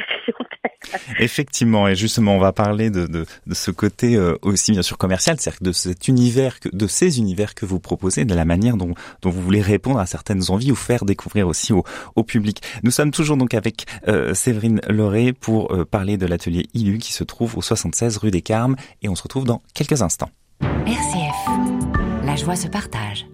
Effectivement, 1.19 1.87
et 1.87 1.95
justement, 1.95 2.35
on 2.35 2.39
va 2.39 2.53
parler 2.53 2.89
de, 2.89 3.05
de, 3.05 3.25
de 3.45 3.53
ce 3.53 3.71
côté 3.71 4.15
euh, 4.15 4.35
aussi 4.41 4.71
bien 4.71 4.81
sûr 4.81 4.97
commercial, 4.97 5.37
c'est-à-dire 5.39 5.61
de 5.61 5.71
cet 5.71 6.07
univers, 6.07 6.59
que, 6.59 6.69
de 6.71 6.87
ces 6.87 7.19
univers 7.19 7.53
que 7.53 7.65
vous 7.65 7.79
proposez, 7.79 8.25
de 8.25 8.33
la 8.33 8.45
manière 8.45 8.77
dont, 8.77 8.93
dont 9.21 9.29
vous 9.29 9.41
voulez 9.41 9.61
répondre 9.61 9.99
à 9.99 10.05
certaines 10.05 10.49
envies 10.49 10.71
ou 10.71 10.75
faire 10.75 11.05
découvrir 11.05 11.47
aussi 11.47 11.73
au, 11.73 11.83
au 12.15 12.23
public. 12.23 12.61
Nous 12.83 12.91
sommes 12.91 13.11
toujours 13.11 13.37
donc 13.37 13.53
avec 13.53 13.85
euh, 14.07 14.33
Séverine 14.33 14.81
Loré 14.87 15.33
pour 15.33 15.73
euh, 15.73 15.85
parler 15.85 16.17
de 16.17 16.25
l'atelier 16.25 16.67
ILU 16.73 16.97
qui 16.97 17.13
se 17.13 17.23
trouve 17.23 17.57
au 17.57 17.61
76 17.61 18.17
rue 18.17 18.31
des 18.31 18.41
Carmes, 18.41 18.75
et 19.01 19.09
on 19.09 19.15
se 19.15 19.23
retrouve 19.23 19.45
dans 19.45 19.61
quelques 19.73 20.01
instants. 20.01 20.29
RCF, 20.61 22.25
la 22.25 22.35
joie 22.35 22.55
se 22.55 22.67
partage. 22.67 23.25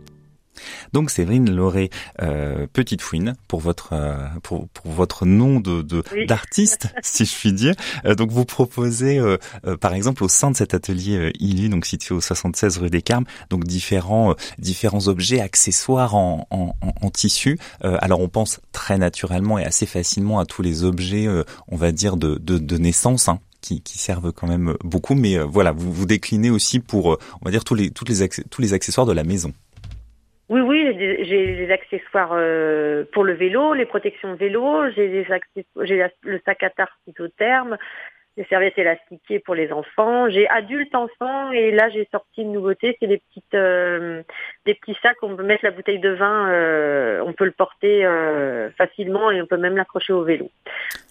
Donc 0.94 1.10
Séverine 1.10 1.50
Lauré, 1.50 1.90
euh, 2.22 2.68
petite 2.72 3.02
fouine 3.02 3.36
pour 3.48 3.60
votre 3.60 3.90
euh, 3.94 4.28
pour, 4.44 4.68
pour, 4.70 4.92
votre 4.92 5.26
nom 5.26 5.60
de 5.60 5.82
d'artiste, 6.28 6.88
si 7.04 7.26
je 7.26 7.36
puis 7.36 7.54
dire. 7.54 7.74
Euh, 8.06 8.16
donc 8.16 8.32
vous 8.32 8.46
proposez 8.46 9.20
euh, 9.20 9.38
par 9.80 9.94
exemple 9.94 10.24
au 10.24 10.28
sein 10.28 10.52
de 10.52 10.56
cet 10.56 10.74
atelier 10.74 11.32
ILU, 11.40 11.70
donc 11.70 11.86
situé 11.86 12.16
au 12.16 12.22
76 12.22 12.78
rue 12.78 12.90
des 12.90 13.02
Carmes, 13.02 13.26
donc 13.50 13.66
différents 13.66 14.36
différents 14.58 15.08
objets 15.08 15.40
accessoires 15.40 16.16
en, 16.16 16.48
en, 16.50 16.76
en 16.82 17.10
tissu. 17.10 17.60
alors 17.82 18.20
on 18.20 18.30
pense 18.30 18.60
très 18.72 18.98
naturellement 18.98 19.60
et 19.60 19.66
assez 19.66 19.86
facilement 19.86 20.40
à 20.40 20.46
tous 20.46 20.62
les 20.62 20.84
objets, 20.84 21.28
on 21.68 21.76
va 21.76 21.92
dire 21.92 22.18
de, 22.18 22.36
de, 22.36 22.58
de 22.58 22.78
naissance, 22.78 23.28
hein, 23.28 23.40
qui, 23.62 23.82
qui, 23.82 23.98
servent 23.98 24.32
quand 24.32 24.48
même 24.48 24.76
beaucoup. 24.84 25.16
Mais 25.16 25.38
voilà, 25.38 25.72
vous 25.72 25.92
vous 25.92 26.06
déclinez 26.06 26.50
aussi 26.50 26.80
pour, 26.80 27.08
on 27.08 27.46
va 27.46 27.52
dire 27.52 27.64
tous 27.64 27.76
les 27.76 27.92
toutes 27.92 28.10
les 28.10 28.30
tous 28.50 28.62
les 28.62 28.74
accessoires 28.74 29.06
de 29.06 29.14
la 29.14 29.24
maison. 29.24 29.54
Oui, 30.48 30.62
oui, 30.62 30.96
j'ai 31.00 31.56
les 31.56 31.72
accessoires 31.72 32.30
euh, 32.34 33.04
pour 33.14 33.24
le 33.24 33.34
vélo, 33.34 33.74
les 33.74 33.88
protections 33.88 34.36
vélo, 34.36 34.92
j'ai 34.92 35.26
le 36.22 36.42
sac 36.46 36.62
à 36.62 36.70
tarte 36.70 36.94
isotherme, 37.08 37.78
les 38.38 38.44
serviettes 38.46 38.78
élastiquées 38.78 39.40
pour 39.40 39.56
les 39.56 39.72
enfants. 39.72 40.30
J'ai 40.30 40.48
adulte 40.50 40.94
enfant 40.94 41.52
et 41.52 41.72
là 41.72 41.90
j'ai 41.90 42.08
sorti 42.12 42.42
une 42.42 42.52
nouveauté, 42.52 42.98
c'est 43.00 43.08
des 43.08 43.18
petites 43.18 43.54
euh, 43.54 44.24
des 44.66 44.74
petits 44.76 44.98
sacs 45.02 45.18
on 45.22 45.36
peut 45.36 45.44
mettre 45.44 45.64
la 45.64 45.72
bouteille 45.72 46.00
de 46.00 46.10
vin, 46.10 46.50
euh, 46.50 47.24
on 47.26 47.34
peut 47.34 47.46
le 47.46 47.52
porter 47.52 48.06
euh, 48.06 48.70
facilement 48.72 49.32
et 49.32 49.42
on 49.42 49.46
peut 49.46 49.58
même 49.58 49.78
l'accrocher 49.78 50.14
au 50.14 50.24
vélo. 50.24 50.50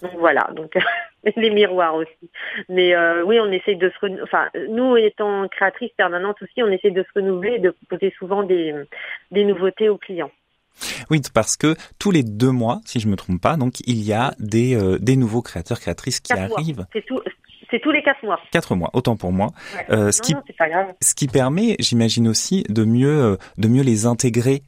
Donc 0.01 0.13
voilà, 0.17 0.49
donc 0.53 0.77
les 1.35 1.49
miroirs 1.49 1.95
aussi. 1.95 2.29
Mais 2.69 2.95
oui, 3.23 3.39
on 3.39 3.51
essaye 3.51 3.77
de 3.77 3.89
se 3.89 4.21
enfin 4.23 4.49
nous 4.69 4.95
étant 4.97 5.47
créatrices 5.47 5.93
permanentes 5.93 6.41
aussi, 6.41 6.61
on 6.61 6.67
essaie 6.67 6.91
de 6.91 7.03
se 7.03 7.09
renouveler 7.15 7.55
et 7.55 7.59
de 7.59 7.71
proposer 7.71 8.13
souvent 8.17 8.43
des 8.43 8.73
des 9.31 9.45
nouveautés 9.45 9.89
aux 9.89 9.97
clients. 9.97 10.31
Oui, 11.09 11.21
parce 11.33 11.57
que 11.57 11.75
tous 11.99 12.11
les 12.11 12.23
deux 12.23 12.51
mois, 12.51 12.81
si 12.85 12.99
je 12.99 13.07
me 13.07 13.15
trompe 13.15 13.41
pas, 13.41 13.57
donc 13.57 13.79
il 13.85 14.01
y 14.01 14.13
a 14.13 14.33
des, 14.39 14.75
euh, 14.75 14.97
des 14.99 15.15
nouveaux 15.15 15.41
créateurs 15.41 15.79
créatrices 15.79 16.19
qui 16.19 16.33
arrivent. 16.33 16.85
C'est 16.93 17.05
tout. 17.05 17.19
Tous 17.83 17.91
les 17.91 18.03
quatre 18.03 18.23
mois. 18.23 18.39
Quatre 18.51 18.73
mois, 18.75 18.89
autant 18.93 19.17
pour 19.17 19.33
moi. 19.33 19.51
Euh, 19.89 20.09
ce, 20.11 20.21
qui, 20.21 20.33
ce 21.01 21.13
qui 21.13 21.27
permet, 21.27 21.75
j'imagine 21.79 22.29
aussi, 22.29 22.63
de 22.69 22.85
mieux, 22.85 23.21
euh, 23.21 23.37
de 23.57 23.67
mieux 23.67 23.81
les 23.83 24.05
intégrer 24.05 24.63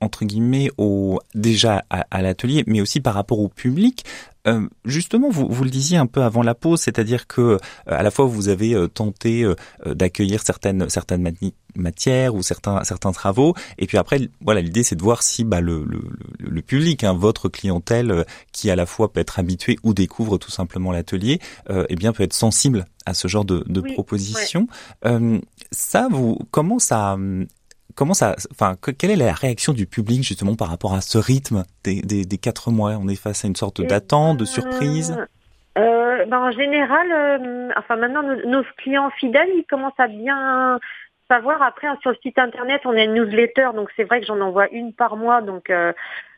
entre 0.00 0.24
guillemets 0.24 0.68
au 0.78 1.18
déjà 1.34 1.82
à, 1.90 2.06
à 2.12 2.22
l'atelier, 2.22 2.62
mais 2.68 2.80
aussi 2.80 3.00
par 3.00 3.14
rapport 3.14 3.40
au 3.40 3.48
public. 3.48 4.04
Euh, 4.48 4.68
justement, 4.84 5.30
vous, 5.30 5.46
vous 5.48 5.64
le 5.64 5.70
disiez 5.70 5.98
un 5.98 6.06
peu 6.06 6.22
avant 6.22 6.42
la 6.42 6.54
pause, 6.54 6.80
c'est-à-dire 6.80 7.26
que 7.26 7.40
euh, 7.40 7.58
à 7.86 8.02
la 8.02 8.10
fois 8.10 8.24
vous 8.24 8.48
avez 8.48 8.74
euh, 8.74 8.88
tenté 8.88 9.46
d'accueillir 9.86 10.42
certaines 10.42 10.88
certaines 10.88 11.32
matières 11.76 12.34
ou 12.34 12.42
certains 12.42 12.82
certains 12.84 13.12
travaux, 13.12 13.54
et 13.78 13.86
puis 13.86 13.98
après, 13.98 14.28
voilà, 14.40 14.60
l'idée 14.60 14.82
c'est 14.82 14.96
de 14.96 15.02
voir 15.02 15.22
si 15.22 15.44
bah, 15.44 15.60
le, 15.60 15.84
le, 15.84 16.02
le 16.38 16.62
public, 16.62 17.04
hein, 17.04 17.14
votre 17.14 17.48
clientèle, 17.48 18.24
qui 18.52 18.70
à 18.70 18.76
la 18.76 18.86
fois 18.86 19.12
peut 19.12 19.20
être 19.20 19.38
habitué 19.38 19.78
ou 19.82 19.94
découvre 19.94 20.38
tout 20.38 20.50
simplement 20.50 20.92
l'atelier, 20.92 21.40
eh 21.70 21.96
bien 21.96 22.12
peut 22.12 22.22
être 22.22 22.32
sensible 22.32 22.86
à 23.06 23.14
ce 23.14 23.28
genre 23.28 23.44
de, 23.44 23.64
de 23.66 23.80
propositions. 23.80 24.66
ça, 25.70 26.08
vous, 26.10 26.38
comment 26.50 26.78
ça 26.78 27.16
comment 27.94 28.14
ça, 28.14 28.36
enfin, 28.50 28.76
quelle 28.98 29.10
est 29.10 29.16
la 29.16 29.32
réaction 29.32 29.72
du 29.72 29.86
public 29.86 30.22
justement 30.22 30.54
par 30.56 30.68
rapport 30.68 30.94
à 30.94 31.00
ce 31.00 31.18
rythme 31.18 31.64
des, 31.84 32.38
quatre 32.38 32.70
mois? 32.70 32.92
On 33.00 33.08
est 33.08 33.20
face 33.20 33.44
à 33.44 33.48
une 33.48 33.56
sorte 33.56 33.80
d'attente, 33.82 34.38
de 34.38 34.44
surprise? 34.44 35.16
Euh, 35.78 36.26
ben, 36.26 36.38
en 36.38 36.50
général, 36.50 37.06
euh, 37.10 37.68
enfin 37.76 37.96
maintenant 37.96 38.22
nos, 38.22 38.62
clients 38.76 39.10
fidèles, 39.10 39.48
ils 39.56 39.64
commencent 39.64 39.98
à 39.98 40.08
bien 40.08 40.78
savoir. 41.30 41.62
Après 41.62 41.88
sur 42.02 42.10
le 42.10 42.16
site 42.22 42.38
internet, 42.38 42.82
on 42.84 42.96
a 42.96 43.04
une 43.04 43.14
newsletter, 43.14 43.70
donc 43.74 43.88
c'est 43.96 44.04
vrai 44.04 44.20
que 44.20 44.26
j'en 44.26 44.40
envoie 44.40 44.68
une 44.70 44.92
par 44.92 45.16
mois, 45.16 45.40
donc 45.40 45.70
euh, 45.70 45.92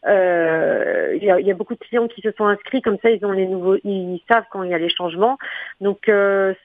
il 0.06 1.24
y, 1.24 1.30
a, 1.30 1.40
y, 1.40 1.50
a, 1.50 1.54
beaucoup 1.54 1.74
de 1.74 1.80
clients 1.80 2.06
qui 2.06 2.20
se 2.20 2.30
sont 2.32 2.46
inscrits 2.46 2.82
comme 2.82 2.98
ça, 3.02 3.10
ils 3.10 3.24
ont 3.24 3.32
les 3.32 3.46
nouveaux, 3.46 3.76
ils 3.82 4.22
savent 4.30 4.44
quand 4.50 4.62
il 4.62 4.70
y 4.70 4.74
a 4.74 4.78
les 4.78 4.90
changements. 4.90 5.36
Donc 5.80 6.08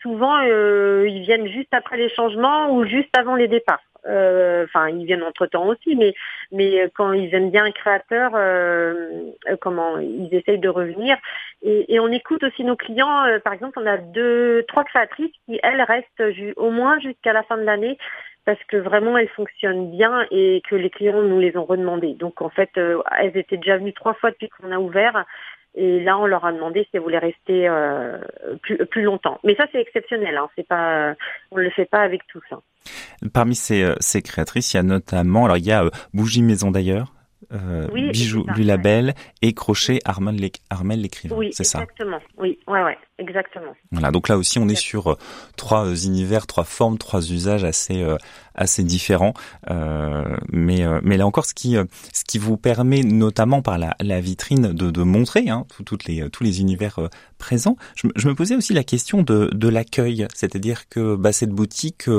souvent 0.04 0.40
ils 0.42 1.22
viennent 1.22 1.48
juste 1.48 1.74
après 1.74 1.98
les 1.98 2.10
changements 2.10 2.72
ou 2.76 2.86
juste 2.86 3.18
avant 3.18 3.36
les 3.36 3.48
départs. 3.48 3.82
Euh, 4.06 4.66
enfin, 4.66 4.90
ils 4.90 5.06
viennent 5.06 5.24
entre 5.24 5.46
temps 5.46 5.68
aussi, 5.68 5.96
mais 5.96 6.14
mais 6.52 6.90
quand 6.96 7.12
ils 7.14 7.34
aiment 7.34 7.52
bien 7.52 7.66
un 7.66 7.72
créateur, 7.72 8.32
euh, 8.36 9.32
comment 9.62 9.98
ils 9.98 10.34
essayent 10.34 10.60
de 10.60 10.70
revenir. 10.70 11.18
Et, 11.62 11.94
et, 11.94 12.00
on 12.00 12.08
écoute 12.08 12.44
aussi 12.44 12.64
nos 12.64 12.76
clients. 12.76 13.26
Euh, 13.26 13.40
par 13.40 13.54
exemple, 13.54 13.80
on 13.82 13.86
a 13.86 13.98
deux, 13.98 14.64
trois 14.68 14.84
créatrices 14.84 15.34
qui 15.46 15.60
elles 15.64 15.82
restent 15.82 16.24
au 16.56 16.72
moins 16.72 17.00
jusqu'à 17.00 17.34
la 17.34 17.44
fin 17.44 17.58
de 17.58 17.64
l'année 17.64 17.98
parce 18.46 18.64
que 18.64 18.78
vraiment 18.78 19.18
elles 19.18 19.30
fonctionnent 19.30 19.92
bien 19.92 20.26
et 20.32 20.62
que 20.68 20.76
les 20.76 20.90
clients 20.90 21.22
nous 21.22 21.40
les 21.40 21.56
ont 21.58 21.66
redemandées. 21.66 22.14
Donc 22.14 22.42
en 22.42 22.50
fait, 22.50 22.72
elles 22.76 23.38
étaient 23.38 23.58
déjà 23.58 23.78
venues 23.78 23.94
trois 23.94 24.14
fois 24.14 24.32
depuis 24.32 24.50
qu'on 24.50 24.72
a 24.72 24.80
ouvert 24.80 25.26
Et 25.82 26.02
là, 26.02 26.18
on 26.18 26.26
leur 26.26 26.44
a 26.44 26.52
demandé 26.52 26.82
si 26.84 26.90
elles 26.94 27.02
voulaient 27.02 27.20
rester 27.20 27.70
plus, 28.62 28.78
plus 28.88 29.04
longtemps. 29.04 29.40
Mais 29.46 29.56
ça, 29.56 29.66
c'est 29.72 29.80
exceptionnel. 29.80 30.36
Hein. 30.36 30.50
C'est 30.56 30.68
pas, 30.68 31.16
on 31.52 31.58
le 31.58 31.70
fait 31.70 31.86
pas 31.86 32.02
avec 32.02 32.22
tous. 32.28 32.44
Hein. 32.52 32.60
Parmi 33.34 33.56
ces, 33.56 33.94
ces 34.02 34.22
créatrices, 34.22 34.74
il 34.74 34.78
y 34.78 34.80
a 34.80 34.84
notamment, 34.84 35.46
alors 35.46 35.58
il 35.58 35.66
y 35.66 35.72
a 35.72 35.86
Bougie 36.14 36.44
Maison 36.44 36.70
d'ailleurs, 36.70 37.14
euh, 37.52 37.88
bijoux 38.12 38.46
du 38.54 38.64
label 38.64 39.14
et 39.42 39.54
crochet 39.54 40.00
Armel 40.06 40.36
l'écrivain. 40.36 41.36
Oui, 41.36 41.50
c'est 41.52 41.64
ça? 41.64 41.80
Exactement. 41.80 42.20
Oui, 42.38 42.60
ouais, 42.68 42.84
ouais, 42.84 42.98
exactement. 43.18 43.74
Voilà, 43.92 44.12
donc 44.12 44.28
là 44.28 44.38
aussi 44.38 44.60
on 44.60 44.68
est 44.68 44.76
sur 44.76 45.12
euh, 45.12 45.16
trois 45.58 45.88
euh, 45.88 45.96
univers, 45.96 46.46
trois 46.46 46.64
formes, 46.64 46.98
trois 46.98 47.32
usages 47.32 47.64
assez 47.64 48.06
assez 48.60 48.84
différents. 48.84 49.34
mais 50.52 50.86
mais 51.04 51.18
là 51.18 51.26
encore, 51.26 51.46
ce 51.46 51.54
qui 51.54 51.76
ce 52.14 52.24
qui 52.26 52.38
vous 52.38 52.58
permet 52.58 53.04
notamment 53.04 53.62
par 53.62 53.78
la, 53.78 53.96
la 54.00 54.22
vitrine 54.22 54.74
de, 54.74 54.92
de 54.92 55.04
montrer 55.04 55.50
hein, 55.50 55.66
toutes 55.86 56.06
les 56.06 56.30
tous 56.30 56.44
les 56.44 56.62
univers 56.62 57.00
présents. 57.38 57.78
Je, 57.96 58.08
je, 58.16 58.28
me 58.28 58.36
posais 58.36 58.56
aussi 58.56 58.74
la 58.74 58.84
question 58.84 59.22
de 59.22 59.50
de 59.54 59.68
l'accueil, 59.68 60.28
c'est-à-dire 60.34 60.90
que 60.90 61.16
bah, 61.16 61.32
cette 61.32 61.52
boutique 61.52 62.10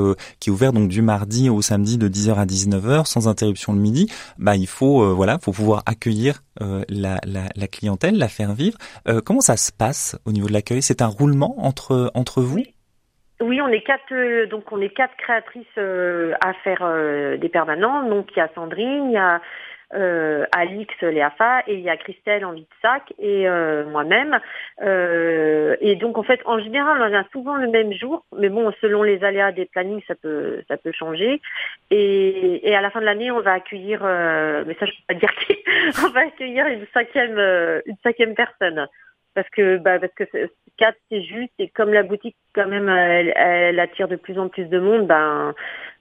qui 0.40 0.50
est 0.50 0.52
ouverte 0.52 0.75
donc 0.75 0.88
du 0.88 1.02
mardi 1.02 1.50
au 1.50 1.62
samedi 1.62 1.99
de 1.99 2.09
10h 2.09 2.35
à 2.35 2.47
19h 2.47 3.06
sans 3.06 3.28
interruption 3.28 3.73
le 3.73 3.80
midi, 3.80 4.09
bah 4.38 4.56
il 4.56 4.66
faut 4.66 5.14
voilà, 5.14 5.38
faut 5.42 5.52
pouvoir 5.52 5.82
accueillir 5.87 6.42
euh, 6.62 6.85
la, 6.88 7.20
la, 7.25 7.68
clientèle, 7.68 8.18
la 8.18 8.28
faire 8.28 8.54
vivre. 8.54 8.76
Euh, 9.09 9.20
comment 9.25 9.40
ça 9.40 9.56
se 9.56 9.73
passe 9.73 10.16
au 10.26 10.32
niveau 10.32 10.47
de 10.47 10.52
l'accueil? 10.52 10.82
C'est 10.82 11.00
un 11.00 11.06
roulement 11.06 11.54
entre 11.64 12.11
entre 12.14 12.42
vous? 12.42 12.62
On 13.40 13.68
est 13.68 13.82
quatre, 13.82 14.12
euh, 14.12 14.47
donc 14.47 14.70
on 14.73 14.80
est 14.80 14.90
quatre 14.90 15.16
créatrices 15.16 15.78
à 15.78 16.52
faire 16.64 16.87
des 17.38 17.49
permanents. 17.49 18.02
Donc 18.09 18.28
il 18.35 18.38
y 18.38 18.42
a 18.42 18.49
Sandrine, 18.54 19.11
il 19.11 19.12
y 19.12 19.16
a 19.16 19.40
euh, 19.94 20.44
Alix 20.52 20.94
Léafa 21.02 21.62
et 21.66 21.75
il 21.75 21.80
y 21.80 21.90
a 21.90 21.97
Christelle 21.97 22.44
en 22.44 22.54
sac 22.82 23.12
et 23.18 23.49
euh, 23.49 23.85
moi-même. 23.87 24.38
Euh, 24.82 25.76
et 25.80 25.97
donc 25.97 26.18
en 26.18 26.23
fait, 26.23 26.40
en 26.44 26.59
général, 26.61 27.00
on 27.00 27.14
a 27.14 27.25
souvent 27.32 27.56
le 27.56 27.68
même 27.68 27.92
jour, 27.92 28.25
mais 28.37 28.49
bon, 28.49 28.73
selon 28.80 29.02
les 29.02 29.25
aléas 29.25 29.52
des 29.52 29.66
plannings, 29.66 30.02
ça 30.06 30.14
peut 30.14 30.62
ça 30.68 30.76
peut 30.76 30.92
changer. 30.92 31.40
Et, 31.90 32.68
et 32.68 32.75
à 32.76 32.80
la 32.80 32.90
fin 32.90 33.00
de 33.00 33.06
l'année, 33.06 33.30
on 33.30 33.40
va 33.40 33.54
accueillir, 33.54 34.00
euh, 34.04 34.64
mais 34.66 34.76
ça 34.78 34.87
je 34.87 34.92
peux 34.92 35.14
pas 35.14 35.14
dire 35.14 35.35
qui, 35.47 35.56
on 36.04 36.11
va 36.11 36.20
accueillir 36.20 36.66
une 36.66 36.87
cinquième 36.94 37.38
euh, 37.38 37.80
une 37.87 37.97
cinquième 38.02 38.35
personne 38.35 38.87
parce 39.34 39.49
que 39.50 39.78
bah 39.78 39.99
parce 39.99 40.12
que 40.14 40.25
quatre 40.76 40.99
c'est 41.10 41.22
juste 41.22 41.52
et 41.58 41.68
comme 41.68 41.92
la 41.92 42.02
boutique 42.02 42.37
quand 42.54 42.66
même 42.66 42.88
elle, 42.88 43.32
elle, 43.37 43.80
attire 43.80 44.08
de 44.08 44.16
plus 44.16 44.38
en 44.38 44.49
plus 44.49 44.64
de 44.64 44.78
monde 44.78 45.06
ben 45.06 45.54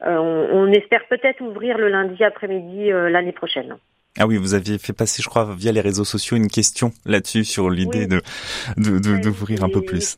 euh, 0.06 0.18
on, 0.18 0.68
on, 0.68 0.72
espère 0.72 1.08
peut-être 1.10 1.42
ouvrir 1.42 1.78
le 1.78 1.90
lundi 1.90 2.24
après-midi 2.24 2.92
euh, 2.92 3.10
l'année 3.10 3.34
prochaine. 3.34 3.76
Ah 4.18 4.26
oui, 4.26 4.38
vous 4.38 4.54
aviez 4.54 4.78
fait 4.78 4.94
passer, 4.94 5.22
je 5.22 5.30
crois, 5.30 5.54
via 5.56 5.72
les 5.72 5.82
réseaux 5.82 6.04
sociaux, 6.04 6.36
une 6.36 6.48
question 6.48 6.92
là-dessus 7.06 7.44
sur 7.44 7.70
l'idée 7.70 8.08
de 8.08 8.22
d'ouvrir 8.78 9.60
de, 9.60 9.66
un 9.66 9.70
peu 9.70 9.82
plus. 9.82 10.18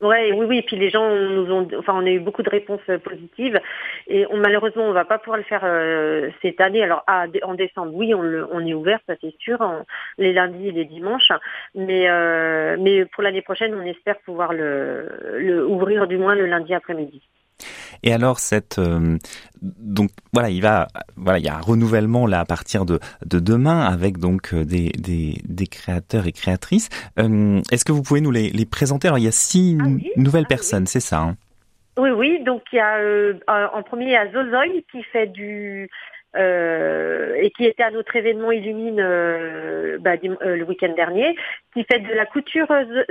Ouais, 0.00 0.32
oui, 0.32 0.46
oui. 0.48 0.58
Et 0.58 0.62
puis 0.62 0.76
les 0.76 0.88
gens 0.88 1.14
nous 1.14 1.52
ont, 1.52 1.68
enfin, 1.78 1.92
on 1.94 2.06
a 2.06 2.10
eu 2.10 2.20
beaucoup 2.20 2.42
de 2.42 2.48
réponses 2.48 2.80
euh, 2.88 2.98
positives. 2.98 3.60
Et 4.06 4.26
on, 4.30 4.38
malheureusement, 4.38 4.84
on 4.84 4.92
va 4.92 5.04
pas 5.04 5.18
pouvoir 5.18 5.36
le 5.36 5.42
faire 5.44 5.60
euh, 5.64 6.30
cette 6.40 6.60
année. 6.60 6.82
Alors, 6.82 7.02
ah, 7.06 7.26
en 7.42 7.54
décembre, 7.54 7.92
oui, 7.94 8.14
on, 8.14 8.22
on 8.50 8.66
est 8.66 8.72
ouvert, 8.72 8.98
ça 9.06 9.14
c'est 9.20 9.34
sûr, 9.38 9.58
les 10.16 10.32
lundis 10.32 10.68
et 10.68 10.72
les 10.72 10.86
dimanches. 10.86 11.32
Mais, 11.74 12.08
euh, 12.08 12.76
mais 12.80 13.04
pour 13.04 13.22
l'année 13.22 13.42
prochaine, 13.42 13.74
on 13.74 13.82
espère 13.82 14.18
pouvoir 14.20 14.54
le, 14.54 15.36
le 15.38 15.66
ouvrir 15.66 16.06
du 16.06 16.16
moins 16.16 16.34
le 16.34 16.46
lundi 16.46 16.72
après-midi. 16.72 17.22
Et 18.02 18.12
alors 18.12 18.38
cette 18.38 18.78
euh, 18.78 19.18
donc 19.62 20.10
voilà, 20.32 20.50
il 20.50 20.62
va 20.62 20.88
voilà, 21.16 21.38
il 21.38 21.44
y 21.44 21.48
a 21.48 21.56
un 21.56 21.60
renouvellement 21.60 22.26
là 22.26 22.40
à 22.40 22.44
partir 22.44 22.84
de 22.84 22.98
de 23.26 23.38
demain 23.38 23.80
avec 23.80 24.18
donc 24.18 24.54
euh, 24.54 24.64
des 24.64 24.90
des, 24.90 25.40
des 25.44 25.66
créateurs 25.66 26.26
et 26.26 26.32
créatrices. 26.32 26.88
Euh, 27.18 27.60
est-ce 27.70 27.84
que 27.84 27.92
vous 27.92 28.02
pouvez 28.02 28.20
nous 28.20 28.30
les, 28.30 28.50
les 28.50 28.66
présenter? 28.66 29.08
Alors 29.08 29.18
il 29.18 29.24
y 29.24 29.28
a 29.28 29.32
six 29.32 29.76
ah 29.80 29.86
nouvelles 30.16 30.44
ah 30.46 30.54
personnes, 30.54 30.86
c'est 30.86 31.00
ça 31.00 31.20
hein? 31.20 31.36
Oui 31.98 32.10
oui, 32.10 32.42
donc 32.44 32.62
il 32.72 32.76
y 32.76 32.80
a 32.80 32.96
en 33.74 33.82
premier 33.82 34.06
il 34.06 34.12
y 34.12 34.16
a 34.16 34.30
Zozoy 34.32 34.84
qui 34.90 35.02
fait 35.12 35.26
du 35.26 35.90
euh, 36.36 37.34
et 37.34 37.50
qui 37.50 37.64
était 37.64 37.82
à 37.82 37.90
notre 37.90 38.14
événement 38.14 38.52
Illumine 38.52 39.00
euh, 39.00 39.98
bah, 39.98 40.12
euh, 40.22 40.56
le 40.56 40.64
week-end 40.64 40.92
dernier, 40.94 41.34
qui 41.74 41.84
fait 41.84 41.98
de 41.98 42.14
la 42.14 42.24
couture 42.24 42.68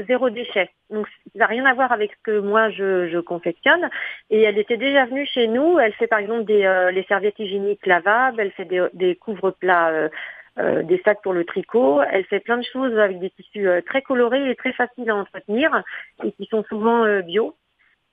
zéro 0.08 0.30
déchet. 0.30 0.70
Donc 0.90 1.06
ça 1.08 1.40
n'a 1.40 1.46
rien 1.46 1.66
à 1.66 1.74
voir 1.74 1.92
avec 1.92 2.12
ce 2.14 2.32
que 2.32 2.40
moi 2.40 2.70
je, 2.70 3.10
je, 3.10 3.20
confectionne. 3.20 3.90
Et 4.30 4.44
elle 4.44 4.58
était 4.58 4.78
déjà 4.78 5.06
venue 5.06 5.26
chez 5.26 5.48
nous. 5.48 5.80
Elle 5.80 5.94
fait 5.94 6.08
par 6.08 6.20
exemple 6.20 6.46
des 6.46 6.90
les 6.94 7.04
serviettes 7.04 7.40
hygiéniques 7.40 7.86
lavables, 7.86 8.40
elle 8.40 8.52
fait 8.52 8.66
des, 8.66 8.88
des 8.94 9.16
couvre-plats. 9.16 10.10
des 10.58 11.02
sacs 11.04 11.22
pour 11.22 11.34
le 11.34 11.44
tricot. 11.44 12.02
Elle 12.02 12.26
fait 12.26 12.40
plein 12.40 12.58
de 12.58 12.64
choses 12.64 12.98
avec 12.98 13.20
des 13.20 13.30
tissus 13.32 13.68
très 13.86 14.02
colorés 14.02 14.50
et 14.50 14.56
très 14.56 14.74
faciles 14.74 15.10
à 15.10 15.16
entretenir 15.16 15.84
et 16.24 16.32
qui 16.32 16.46
sont 16.46 16.64
souvent 16.64 17.06
bio 17.22 17.56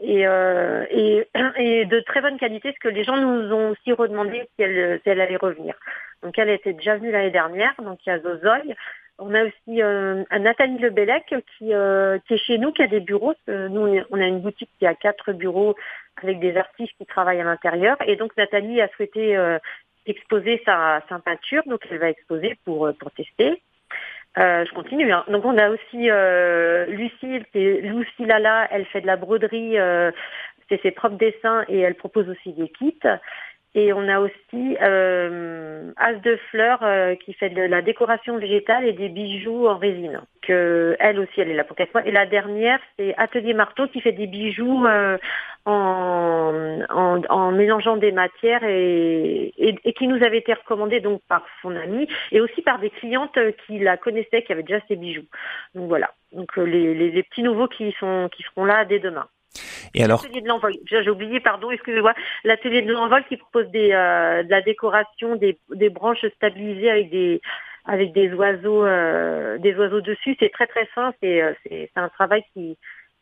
et, 0.01 0.27
euh, 0.27 0.85
et, 0.91 1.29
et, 1.57 1.85
de 1.87 2.01
très 2.01 2.21
bonne 2.21 2.39
qualité, 2.39 2.71
parce 2.71 2.79
que 2.79 2.89
les 2.89 3.05
gens 3.05 3.17
nous 3.17 3.53
ont 3.53 3.71
aussi 3.71 3.93
redemandé 3.93 4.49
si 4.57 4.63
elle, 4.63 5.01
si 5.03 5.09
elle 5.09 5.21
allait 5.21 5.37
revenir. 5.37 5.75
Donc 6.23 6.39
elle 6.39 6.51
était 6.51 6.73
déjà 6.73 6.97
venue 6.97 7.11
l'année 7.11 7.31
dernière, 7.31 7.75
donc 7.83 7.99
il 8.07 8.11
y 8.11 8.13
a 8.13 8.21
Zozoy. 8.21 8.75
On 9.19 9.35
a 9.35 9.45
aussi 9.45 9.83
euh, 9.83 10.25
Nathalie 10.31 10.79
Lebellec 10.79 11.35
qui, 11.57 11.73
euh, 11.73 12.19
qui 12.27 12.35
est 12.35 12.39
chez 12.39 12.59
nous, 12.59 12.73
qui 12.73 12.83
a 12.83 12.87
des 12.87 13.01
bureaux. 13.01 13.35
Nous, 13.49 14.03
on 14.11 14.21
a 14.21 14.27
une 14.27 14.41
boutique 14.41 14.69
qui 14.79 14.87
a 14.87 14.95
quatre 14.95 15.33
bureaux 15.33 15.75
avec 16.23 16.39
des 16.39 16.57
artistes 16.57 16.93
qui 16.99 17.07
travaillent 17.07 17.41
à 17.41 17.45
l'intérieur. 17.45 17.97
Et 18.07 18.17
donc 18.17 18.37
Nathalie 18.37 18.81
a 18.83 18.89
souhaité 18.89 19.37
euh, 19.37 19.59
exposer 20.05 20.61
sa, 20.67 21.03
sa 21.09 21.19
peinture, 21.19 21.63
donc 21.67 21.81
elle 21.91 21.99
va 21.99 22.11
exposer 22.11 22.59
pour, 22.65 22.91
pour 22.99 23.11
tester. 23.13 23.63
Euh, 24.39 24.65
je 24.67 24.75
continue. 24.75 25.11
Hein. 25.13 25.25
Donc 25.29 25.45
on 25.45 25.57
a 25.57 25.71
aussi 25.71 26.11
euh, 26.11 26.87
Lucille, 26.87 27.45
c'est 27.53 27.81
Lucie 27.81 28.27
Lala, 28.27 28.69
elle 28.71 28.85
fait 28.87 29.01
de 29.01 29.07
la 29.07 29.17
broderie, 29.17 29.79
euh, 29.79 30.11
c'est 30.69 30.81
ses 30.83 30.91
propres 30.91 31.17
dessins 31.17 31.65
et 31.69 31.81
elle 31.81 31.95
propose 31.95 32.29
aussi 32.29 32.53
des 32.53 32.69
kits. 32.69 33.01
Et 33.75 33.93
on 33.93 34.09
a 34.09 34.21
aussi 34.21 34.77
euh, 34.81 35.93
As 35.99 36.15
de 36.15 36.39
Fleurs 36.51 36.83
euh, 36.83 37.15
qui 37.15 37.35
fait 37.35 37.51
de 37.51 37.61
la 37.61 37.83
décoration 37.83 38.39
végétale 38.39 38.87
et 38.87 38.95
des 38.95 39.11
bijoux 39.11 39.67
en 39.67 39.77
résine. 39.77 40.23
Que 40.41 40.97
elle 40.99 41.21
aussi, 41.21 41.41
elle 41.41 41.51
est 41.51 41.55
là 41.55 41.65
pour 41.65 41.77
quatre 41.77 41.93
mois. 41.93 42.07
Et 42.07 42.11
la 42.11 42.25
dernière, 42.25 42.79
c'est 42.99 43.15
Atelier 43.19 43.53
Marteau 43.53 43.87
qui 43.89 44.01
fait 44.01 44.13
des 44.13 44.27
bijoux 44.27 44.87
euh, 44.87 45.19
en, 45.67 46.81
en, 46.89 47.23
en, 47.29 47.53
mélangeant 47.53 47.97
des 47.97 48.13
matières 48.13 48.63
et, 48.65 49.53
et, 49.59 49.75
et, 49.85 49.93
qui 49.93 50.07
nous 50.07 50.23
avait 50.23 50.39
été 50.39 50.55
recommandé 50.55 51.01
donc 51.01 51.21
par 51.29 51.45
son 51.61 51.75
amie 51.75 52.09
et 52.31 52.41
aussi 52.41 52.63
par 52.63 52.79
des 52.79 52.91
clientes 52.91 53.39
qui 53.67 53.81
la 53.81 53.97
connaissaient, 53.97 54.43
qui 54.43 54.53
avaient 54.53 54.63
déjà 54.63 54.81
ses 54.87 54.97
bijoux. 54.97 55.27
Donc 55.75 55.89
voilà. 55.89 56.13
Donc 56.33 56.57
les, 56.57 56.95
les, 56.95 57.11
les 57.11 57.23
petits 57.25 57.43
nouveaux 57.43 57.69
qui 57.69 57.95
sont 57.99 58.29
qui 58.35 58.45
seront 58.45 58.65
là 58.65 58.85
dès 58.85 59.01
demain. 59.01 59.27
Et 59.95 60.05
alors 60.05 60.23
L'atelier 60.23 60.43
de 60.43 60.49
l'envol. 60.49 60.73
J'ai 60.87 61.11
oublié, 61.11 61.41
pardon, 61.41 61.71
excusez-moi. 61.71 62.15
L'atelier 62.45 62.83
de 62.83 62.93
l'envol 62.93 63.25
qui 63.29 63.37
propose 63.37 63.69
des, 63.71 63.93
euh, 63.93 64.43
de 64.43 64.51
la 64.51 64.63
décoration, 64.63 65.37
des, 65.37 65.59
des 65.75 65.91
branches 65.91 66.25
stabilisées 66.37 66.91
avec 66.91 67.11
des 67.11 67.41
avec 67.89 68.13
des 68.13 68.33
oiseaux, 68.33 68.85
euh, 68.85 69.59
des 69.59 69.75
oiseaux 69.77 70.01
dessus. 70.01 70.37
C'est 70.41 70.51
très 70.51 70.67
très 70.67 70.87
fin. 70.87 71.13
C'est 71.23 71.43
euh, 71.43 71.53
c'est 71.65 71.91
un 71.97 72.09
travail 72.09 72.43
qui 72.53 72.77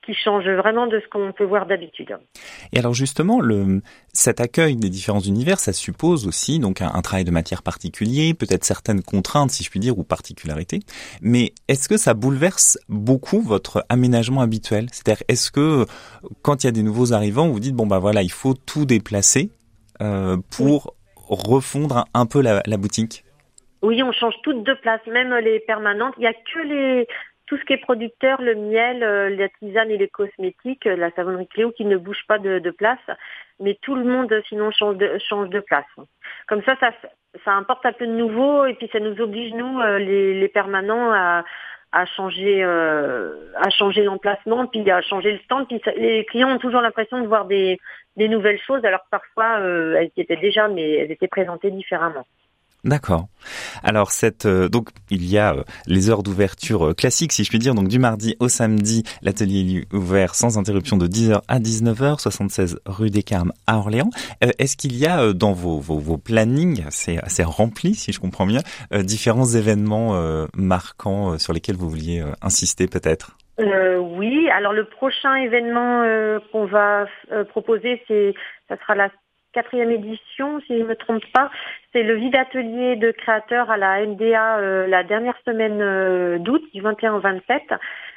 qui 0.05 0.15
change 0.15 0.45
vraiment 0.45 0.87
de 0.87 1.01
ce 1.01 1.09
qu'on 1.09 1.33
peut 1.33 1.45
voir 1.45 1.67
d'habitude. 1.67 2.17
Et 2.73 2.79
alors 2.79 2.95
justement, 2.95 3.41
le, 3.41 3.83
cet 4.13 4.41
accueil 4.41 4.77
des 4.77 4.91
différents 4.91 5.21
univers, 5.21 5.59
ça 5.59 5.73
suppose 5.73 6.27
aussi 6.27 6.59
donc 6.59 6.83
un, 6.83 7.03
travail 7.03 7.25
de 7.25 7.31
matière 7.31 7.63
particulier, 7.63 8.35
peut-être 8.35 8.65
certaines 8.65 9.03
contraintes, 9.03 9.51
si 9.51 9.65
je 9.65 9.71
puis 9.71 9.81
dire, 9.81 9.99
ou 9.99 10.05
particularités. 10.05 10.81
Mais 11.23 11.53
est-ce 11.69 11.89
que 11.89 11.97
ça 11.97 12.15
bouleverse 12.15 12.79
beaucoup 12.89 13.41
votre 13.41 13.85
aménagement 13.89 14.41
habituel? 14.41 14.87
C'est-à-dire, 14.93 15.25
est-ce 15.29 15.51
que 15.51 15.87
quand 16.43 16.65
il 16.65 16.67
y 16.67 16.69
a 16.69 16.73
des 16.73 16.83
nouveaux 16.83 17.13
arrivants, 17.13 17.49
vous 17.49 17.61
dites 17.61 17.75
bon 17.75 17.87
bah 17.87 17.99
voilà, 17.99 18.23
il 18.23 18.33
faut 18.33 18.55
tout 18.55 18.87
déplacer 18.87 19.51
euh, 20.01 20.37
pour 20.57 20.95
refondre 21.29 22.05
un, 22.15 22.27
peu 22.27 22.41
la, 22.41 22.63
la 22.67 22.77
boutique? 22.77 23.25
Oui, 23.83 24.03
on 24.03 24.13
change 24.13 24.35
toutes 24.43 24.65
de 24.65 24.75
place, 24.81 25.01
même 25.07 25.35
les 25.45 25.61
permanentes. 25.61 26.15
Il 26.17 26.21
n'y 26.21 26.27
a 26.27 26.33
que 26.33 26.59
les, 26.61 27.07
tout 27.55 27.61
ce 27.61 27.65
qui 27.67 27.75
est 27.75 27.79
producteur, 27.79 28.43
le 28.43 28.57
miel, 28.57 29.05
euh, 29.05 29.31
la 29.31 29.49
tisane 29.49 29.89
et 29.89 29.97
les 29.97 30.09
cosmétiques, 30.09 30.89
euh, 30.89 30.97
la 30.97 31.13
savonnerie 31.13 31.47
Cléo 31.47 31.71
qui 31.71 31.85
ne 31.85 31.97
bouge 31.97 32.25
pas 32.27 32.39
de, 32.39 32.71
place, 32.71 32.99
mais 33.61 33.79
tout 33.81 33.95
le 33.95 34.03
monde 34.03 34.35
sinon 34.49 34.73
change 34.73 34.97
de, 34.97 35.19
change 35.29 35.51
de 35.51 35.61
place. 35.61 35.85
Comme 36.49 36.65
ça, 36.65 36.75
ça, 36.81 36.91
ça 37.45 37.53
importe 37.53 37.87
un 37.87 37.93
peu 37.93 38.09
de 38.09 38.13
nouveau 38.13 38.67
et 38.67 38.75
puis 38.75 38.91
ça 38.93 38.99
nous 38.99 39.21
oblige 39.21 39.53
nous, 39.53 39.81
euh, 39.81 40.01
les, 40.01 40.35
les 40.35 40.49
permanents, 40.49 41.13
à, 41.13 41.45
à 41.93 42.07
changer, 42.07 42.65
à 42.65 43.71
changer 43.71 44.03
l'emplacement, 44.03 44.67
puis 44.67 44.91
à 44.91 45.01
changer 45.01 45.31
le 45.31 45.39
stand. 45.45 45.69
Puis 45.69 45.81
les 45.97 46.25
clients 46.25 46.51
ont 46.51 46.59
toujours 46.59 46.81
l'impression 46.81 47.21
de 47.21 47.29
voir 47.29 47.45
des, 47.45 47.79
des 48.17 48.29
nouvelles 48.29 48.61
choses, 48.67 48.85
alors 48.85 49.05
que 49.05 49.11
parfois 49.13 49.61
elles 49.61 50.11
étaient 50.17 50.35
déjà, 50.35 50.67
mais 50.67 50.91
elles 50.95 51.13
étaient 51.13 51.29
présentées 51.29 51.71
différemment. 51.71 52.27
D'accord. 52.85 53.29
Alors 53.83 54.11
cette 54.11 54.45
euh, 54.45 54.69
donc 54.69 54.91
il 55.11 55.25
y 55.25 55.39
a 55.39 55.55
euh, 55.55 55.63
les 55.87 56.11
heures 56.11 56.23
d'ouverture 56.23 56.89
euh, 56.89 56.95
classiques 56.95 57.33
si 57.33 57.43
je 57.43 57.49
puis 57.49 57.59
dire 57.59 57.75
donc 57.75 57.89
du 57.89 57.99
mardi 57.99 58.37
au 58.41 58.49
samedi 58.49 59.05
l'atelier 59.23 59.87
est 59.91 59.95
ouvert 59.95 60.35
sans 60.35 60.59
interruption 60.59 60.99
de 60.99 61.07
10h 61.07 61.41
à 61.49 61.59
19h 61.61 62.19
76 62.19 62.81
rue 62.85 63.09
des 63.09 63.23
Carmes 63.23 63.53
à 63.67 63.79
Orléans. 63.79 64.11
Est-ce 64.41 64.77
qu'il 64.77 64.97
y 64.97 65.07
a 65.07 65.33
dans 65.33 65.53
vos 65.53 65.79
vos, 65.79 65.99
vos 65.99 66.19
plannings 66.19 66.85
c'est 66.91 67.19
assez 67.19 67.43
rempli 67.43 67.95
si 67.95 68.13
je 68.13 68.21
comprends 68.21 68.47
bien 68.47 68.61
différents 68.93 69.47
événements 69.47 70.15
marquants 70.55 71.39
sur 71.39 71.53
lesquels 71.53 71.77
vous 71.77 71.89
vouliez 71.89 72.23
insister 72.43 72.87
peut-être? 72.87 73.37
Oui, 73.59 74.49
alors 74.51 74.73
le 74.73 74.85
prochain 74.85 75.35
événement 75.37 76.03
qu'on 76.53 76.67
va 76.67 77.07
proposer, 77.49 78.03
c'est 78.09 78.35
ça 78.69 78.77
sera 78.79 78.95
la 78.95 79.11
quatrième 79.55 79.91
édition, 79.91 80.61
si 80.67 80.77
je 80.77 80.83
ne 80.83 80.89
me 80.89 80.97
trompe 80.97 81.25
pas. 81.33 81.51
C'est 81.93 82.03
le 82.03 82.17
vide 82.17 82.37
atelier 82.37 82.97
de 82.97 83.11
créateurs 83.13 83.71
à 83.71 83.77
la 83.77 84.05
MDA 84.05 84.59
euh, 84.59 84.87
la 84.87 85.05
dernière 85.05 85.39
semaine 85.47 85.81
euh, 85.81 86.39
d'août, 86.39 86.63
du 86.75 86.81
21 86.81 87.15
au 87.15 87.21
27. 87.21 87.63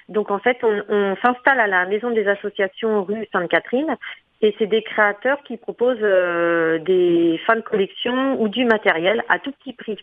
Donc 0.09 0.31
en 0.31 0.39
fait, 0.39 0.57
on, 0.63 1.15
s'installe 1.23 1.59
à 1.59 1.67
la 1.67 1.85
Maison 1.85 2.09
des 2.11 2.27
associations 2.27 3.03
rue 3.03 3.27
Sainte-Catherine 3.31 3.95
et 4.41 4.55
c'est 4.57 4.67
des 4.67 4.83
créateurs 4.83 5.41
qui 5.43 5.57
proposent 5.57 5.97
euh, 6.01 6.79
des 6.79 7.39
fins 7.45 7.55
de 7.55 7.61
collection 7.61 8.41
ou 8.41 8.47
du 8.47 8.65
matériel 8.65 9.23
à 9.29 9.39
tout 9.39 9.51
petit 9.51 9.73
prix. 9.73 9.97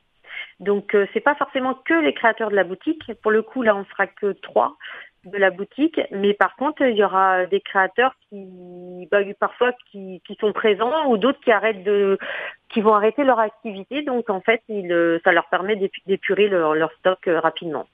Donc 0.61 0.97
c'est 1.13 1.21
pas 1.21 1.35
forcément 1.35 1.75
que 1.75 1.95
les 1.95 2.15
créateurs 2.15 2.51
de 2.51 2.57
la 2.57 2.65
boutique. 2.65 3.13
Pour 3.23 3.33
le 3.33 3.43
coup, 3.43 3.63
là, 3.63 3.75
on 3.75 3.85
sera 3.87 4.07
que 4.07 4.33
trois 4.33 4.77
de 5.25 5.39
la 5.39 5.51
boutique, 5.51 6.01
mais 6.11 6.35
par 6.35 6.55
contre, 6.57 6.83
il 6.83 6.97
y 6.97 7.05
aura 7.05 7.47
des 7.47 7.61
créateurs 7.61 8.15
qui, 8.29 9.04
bah, 9.15 9.35
parfois, 9.39 9.73
qui, 9.91 10.21
sont 10.41 10.53
présents 10.53 11.07
ou 11.07 11.17
d'autres 11.17 11.41
qui 11.41 11.53
arrêtent 11.53 11.85
de, 11.85 12.19
qui 12.69 12.81
vont 12.81 12.95
arrêter 12.95 13.23
leur 13.23 13.39
activité. 13.39 14.03
Donc, 14.03 14.29
en 14.31 14.41
fait, 14.41 14.63
il, 14.69 15.21
ça 15.23 15.33
leur 15.33 15.47
permet 15.47 15.77
d'épurer 16.07 16.49
leur, 16.49 16.75
leur, 16.75 16.93
stock 16.95 17.29
euh, 17.29 17.39
rapidement. 17.39 17.87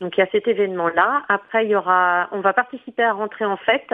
Donc, 0.00 0.16
il 0.16 0.20
y 0.20 0.22
a 0.22 0.30
cet 0.30 0.48
événement-là. 0.48 1.24
Après, 1.28 1.66
il 1.66 1.70
y 1.70 1.76
aura, 1.76 2.28
on 2.32 2.40
va 2.40 2.52
participer 2.52 3.02
à 3.02 3.12
rentrer 3.12 3.44
en 3.44 3.56
fête 3.56 3.92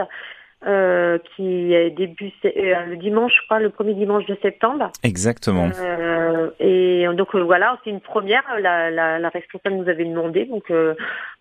euh, 0.66 1.18
qui 1.36 1.74
est 1.74 1.90
début 1.90 2.32
euh, 2.44 2.86
le 2.86 2.96
dimanche, 2.96 3.32
je 3.36 3.44
crois, 3.44 3.60
le 3.60 3.70
premier 3.70 3.92
dimanche 3.94 4.24
de 4.26 4.36
septembre. 4.40 4.90
Exactement. 5.02 5.68
Euh, 5.78 6.50
et 6.58 7.06
donc 7.14 7.34
voilà, 7.36 7.78
c'est 7.84 7.90
une 7.90 8.00
première. 8.00 8.42
La, 8.60 8.90
la, 8.90 9.18
la, 9.18 9.28
responsable 9.28 9.76
nous 9.76 9.88
avait 9.88 10.04
demandé, 10.04 10.46
donc 10.46 10.72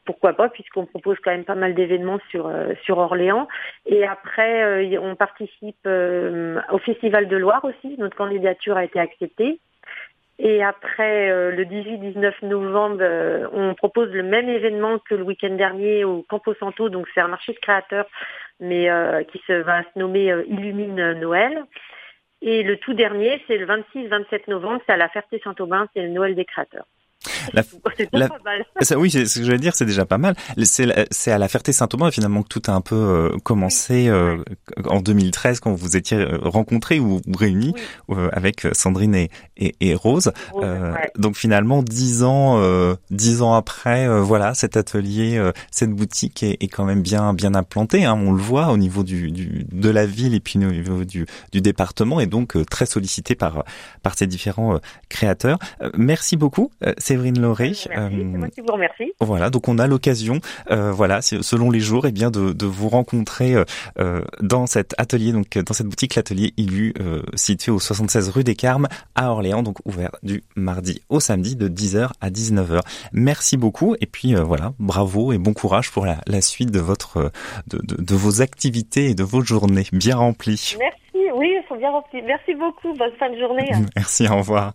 pourquoi 0.06 0.34
pas, 0.34 0.50
puisqu'on 0.50 0.86
propose 0.86 1.18
quand 1.24 1.32
même 1.32 1.46
pas 1.46 1.56
mal 1.56 1.74
d'événements 1.74 2.20
sur 2.30 2.52
sur 2.84 2.98
Orléans. 2.98 3.48
Et 3.86 4.06
après, 4.06 4.98
on 4.98 5.16
participe 5.16 5.88
au 5.88 6.78
Festival 6.80 7.28
de 7.28 7.38
Loire 7.38 7.64
aussi. 7.64 7.96
Notre 7.98 8.18
candidature 8.18 8.76
a 8.76 8.84
été 8.84 9.00
acceptée. 9.00 9.60
Et 10.46 10.62
après 10.62 11.30
le 11.52 11.64
18-19 11.64 12.46
novembre, 12.46 13.02
on 13.54 13.74
propose 13.76 14.10
le 14.10 14.24
même 14.24 14.50
événement 14.50 15.00
que 15.00 15.16
le 15.16 15.24
week-end 15.24 15.56
dernier 15.56 16.04
au 16.04 16.22
Campo 16.28 16.54
Santo, 16.56 16.90
donc 16.90 17.08
c'est 17.14 17.22
un 17.22 17.30
marché 17.30 17.54
de 17.54 17.60
créateurs 17.60 18.08
mais 18.64 18.90
euh, 18.90 19.24
qui 19.24 19.42
se, 19.46 19.54
va 19.54 19.84
se 19.84 20.00
nommer 20.00 20.32
euh, 20.32 20.44
Illumine 20.48 21.14
Noël. 21.14 21.64
Et 22.42 22.64
le 22.64 22.78
tout 22.78 22.94
dernier, 22.94 23.42
c'est 23.48 23.58
le 23.58 23.66
26-27 23.66 24.50
novembre, 24.50 24.82
c'est 24.86 24.94
à 24.94 24.98
la 24.98 25.10
Ferté-Saint-Aubin, 25.10 25.88
c'est 25.94 26.02
le 26.02 26.10
Noël 26.10 26.36
des 26.36 26.46
créateurs. 26.46 26.86
La, 28.14 28.28
pas 28.30 28.40
mal. 28.44 28.66
Ça, 28.82 28.98
oui, 28.98 29.10
c'est 29.10 29.26
ce 29.26 29.40
que 29.40 29.46
je 29.46 29.52
vais 29.52 29.58
dire, 29.58 29.74
c'est 29.76 29.86
déjà 29.86 30.06
pas 30.06 30.18
mal. 30.18 30.36
C'est 30.66 31.32
à 31.32 31.38
la 31.38 31.48
Ferté-Saint-Aubin 31.48 32.12
finalement 32.12 32.44
que 32.44 32.48
tout 32.48 32.62
a 32.68 32.72
un 32.72 32.82
peu 32.82 32.96
euh, 32.96 33.38
commencé 33.44 34.08
euh, 34.08 34.44
en 34.86 35.00
2013 35.02 35.60
quand 35.60 35.74
vous 35.74 35.96
étiez 35.96 36.18
euh, 36.18 36.38
rencontrés 36.42 37.00
ou 37.00 37.22
réunis 37.38 37.74
avec 38.32 38.68
Sandrine 38.74 39.16
et, 39.16 39.30
et, 39.58 39.76
et 39.80 39.96
Rose. 39.96 40.32
Donc 41.18 41.36
finalement, 41.36 41.84
dix 41.84 42.24
ans, 42.24 42.62
dix 43.10 43.42
ans 43.42 43.54
après, 43.54 44.08
voilà, 44.22 44.54
cet 44.54 44.78
atelier, 44.78 45.42
cette 45.72 45.92
boutique 45.92 46.44
est, 46.44 46.58
est, 46.62 46.68
quand 46.68 46.86
même 46.86 47.02
bien 47.02 47.34
bien 47.34 47.56
implantée. 47.56 48.06
Hein, 48.06 48.14
on 48.14 48.32
le 48.32 48.42
voit 48.42 48.68
au 48.68 48.78
niveau 48.78 49.04
du, 49.04 49.32
du, 49.32 49.66
de 49.72 49.90
la 49.90 50.06
ville 50.06 50.36
et 50.36 50.40
puis 50.40 50.60
au 50.60 50.72
niveau 50.72 51.04
du, 51.06 51.26
du 51.52 51.62
département 51.62 52.20
et 52.20 52.28
donc 52.28 52.58
très 52.70 52.86
sollicité 52.86 53.36
par 53.36 53.64
par 54.02 54.18
ces 54.18 54.28
différents 54.28 54.80
créateurs. 55.10 55.58
merci 55.98 56.38
beaucoup. 56.38 56.72
Séverine 56.98 57.33
Lauré. 57.40 57.74
Euh, 57.96 58.10
moi 58.10 58.50
qui 58.50 58.62
vous 58.62 58.74
remercie. 58.74 59.14
Voilà, 59.20 59.50
donc 59.50 59.68
on 59.68 59.80
a 59.80 59.88
l'occasion, 59.88 60.40
euh, 60.72 60.92
voilà, 60.92 61.22
selon 61.22 61.70
les 61.70 61.80
jours, 61.80 62.06
et 62.06 62.10
eh 62.10 62.12
bien 62.12 62.32
de, 62.32 62.54
de 62.54 62.66
vous 62.66 62.90
rencontrer 62.90 63.56
euh, 64.00 64.22
dans 64.42 64.66
cet 64.66 64.94
atelier, 64.98 65.32
donc 65.32 65.58
dans 65.58 65.74
cette 65.74 65.88
boutique, 65.88 66.16
l'atelier 66.16 66.54
Illu, 66.58 66.94
situé 67.36 67.72
au 67.72 67.80
76 67.80 68.30
rue 68.30 68.44
des 68.44 68.56
Carmes 68.56 68.88
à 69.16 69.32
Orléans, 69.32 69.64
donc 69.64 69.78
ouvert 69.86 70.12
du 70.24 70.44
mardi 70.56 71.02
au 71.10 71.20
samedi 71.20 71.56
de 71.56 71.68
10h 71.68 72.10
à 72.22 72.30
19h. 72.30 72.82
Merci 73.14 73.58
beaucoup, 73.58 73.96
et 74.00 74.06
puis 74.06 74.36
voilà, 74.36 74.74
bravo 74.80 75.34
et 75.34 75.38
bon 75.38 75.54
courage 75.54 75.92
pour 75.92 76.06
la, 76.06 76.18
la 76.28 76.42
suite 76.42 76.72
de 76.72 76.80
votre 76.80 77.32
de, 77.68 77.80
de, 77.84 78.02
de, 78.02 78.16
vos 78.16 78.42
activités 78.42 79.10
et 79.10 79.16
de 79.16 79.24
vos 79.24 79.42
journées 79.42 79.88
bien 79.92 80.18
remplies. 80.18 80.76
Merci. 80.80 81.03
Oui, 81.34 81.48
ils 81.50 81.64
sont 81.68 81.76
bien 81.76 81.92
remplis. 81.92 82.22
Merci 82.22 82.54
beaucoup. 82.56 82.94
Bonne 82.98 83.14
fin 83.20 83.30
de 83.30 83.38
journée. 83.38 83.70
Merci, 83.96 84.28
au 84.28 84.38
revoir. 84.38 84.74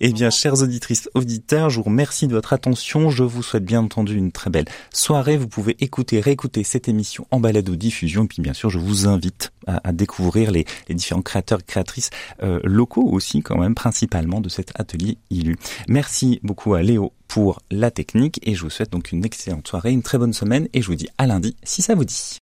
Eh 0.00 0.12
bien, 0.12 0.30
chères 0.30 0.62
auditrices, 0.62 1.08
auditeurs, 1.14 1.70
je 1.70 1.76
vous 1.76 1.84
remercie 1.84 2.26
de 2.26 2.34
votre 2.34 2.52
attention. 2.52 3.10
Je 3.10 3.22
vous 3.22 3.42
souhaite 3.42 3.64
bien 3.64 3.80
entendu 3.80 4.16
une 4.16 4.32
très 4.32 4.50
belle 4.50 4.66
soirée. 4.92 5.36
Vous 5.36 5.48
pouvez 5.48 5.76
écouter, 5.80 6.20
réécouter 6.20 6.64
cette 6.64 6.88
émission 6.88 7.26
en 7.30 7.40
balade 7.40 7.68
aux 7.68 7.76
diffusion. 7.76 8.24
Et 8.24 8.28
puis, 8.28 8.42
bien 8.42 8.54
sûr, 8.54 8.70
je 8.70 8.78
vous 8.78 9.06
invite 9.06 9.52
à, 9.66 9.92
découvrir 9.92 10.50
les, 10.50 10.66
différents 10.88 11.22
créateurs 11.22 11.60
et 11.60 11.64
créatrices 11.64 12.10
euh, 12.42 12.60
locaux 12.64 13.08
aussi, 13.10 13.42
quand 13.42 13.58
même, 13.58 13.74
principalement 13.74 14.40
de 14.40 14.48
cet 14.48 14.78
atelier 14.78 15.18
ILU. 15.30 15.56
Merci 15.88 16.40
beaucoup 16.42 16.74
à 16.74 16.82
Léo 16.82 17.12
pour 17.28 17.60
la 17.70 17.90
technique 17.90 18.40
et 18.42 18.54
je 18.54 18.62
vous 18.62 18.70
souhaite 18.70 18.90
donc 18.90 19.12
une 19.12 19.24
excellente 19.24 19.66
soirée, 19.66 19.92
une 19.92 20.02
très 20.02 20.18
bonne 20.18 20.32
semaine 20.32 20.68
et 20.72 20.82
je 20.82 20.86
vous 20.86 20.94
dis 20.94 21.08
à 21.18 21.26
lundi 21.26 21.56
si 21.62 21.82
ça 21.82 21.94
vous 21.94 22.04
dit. 22.04 22.38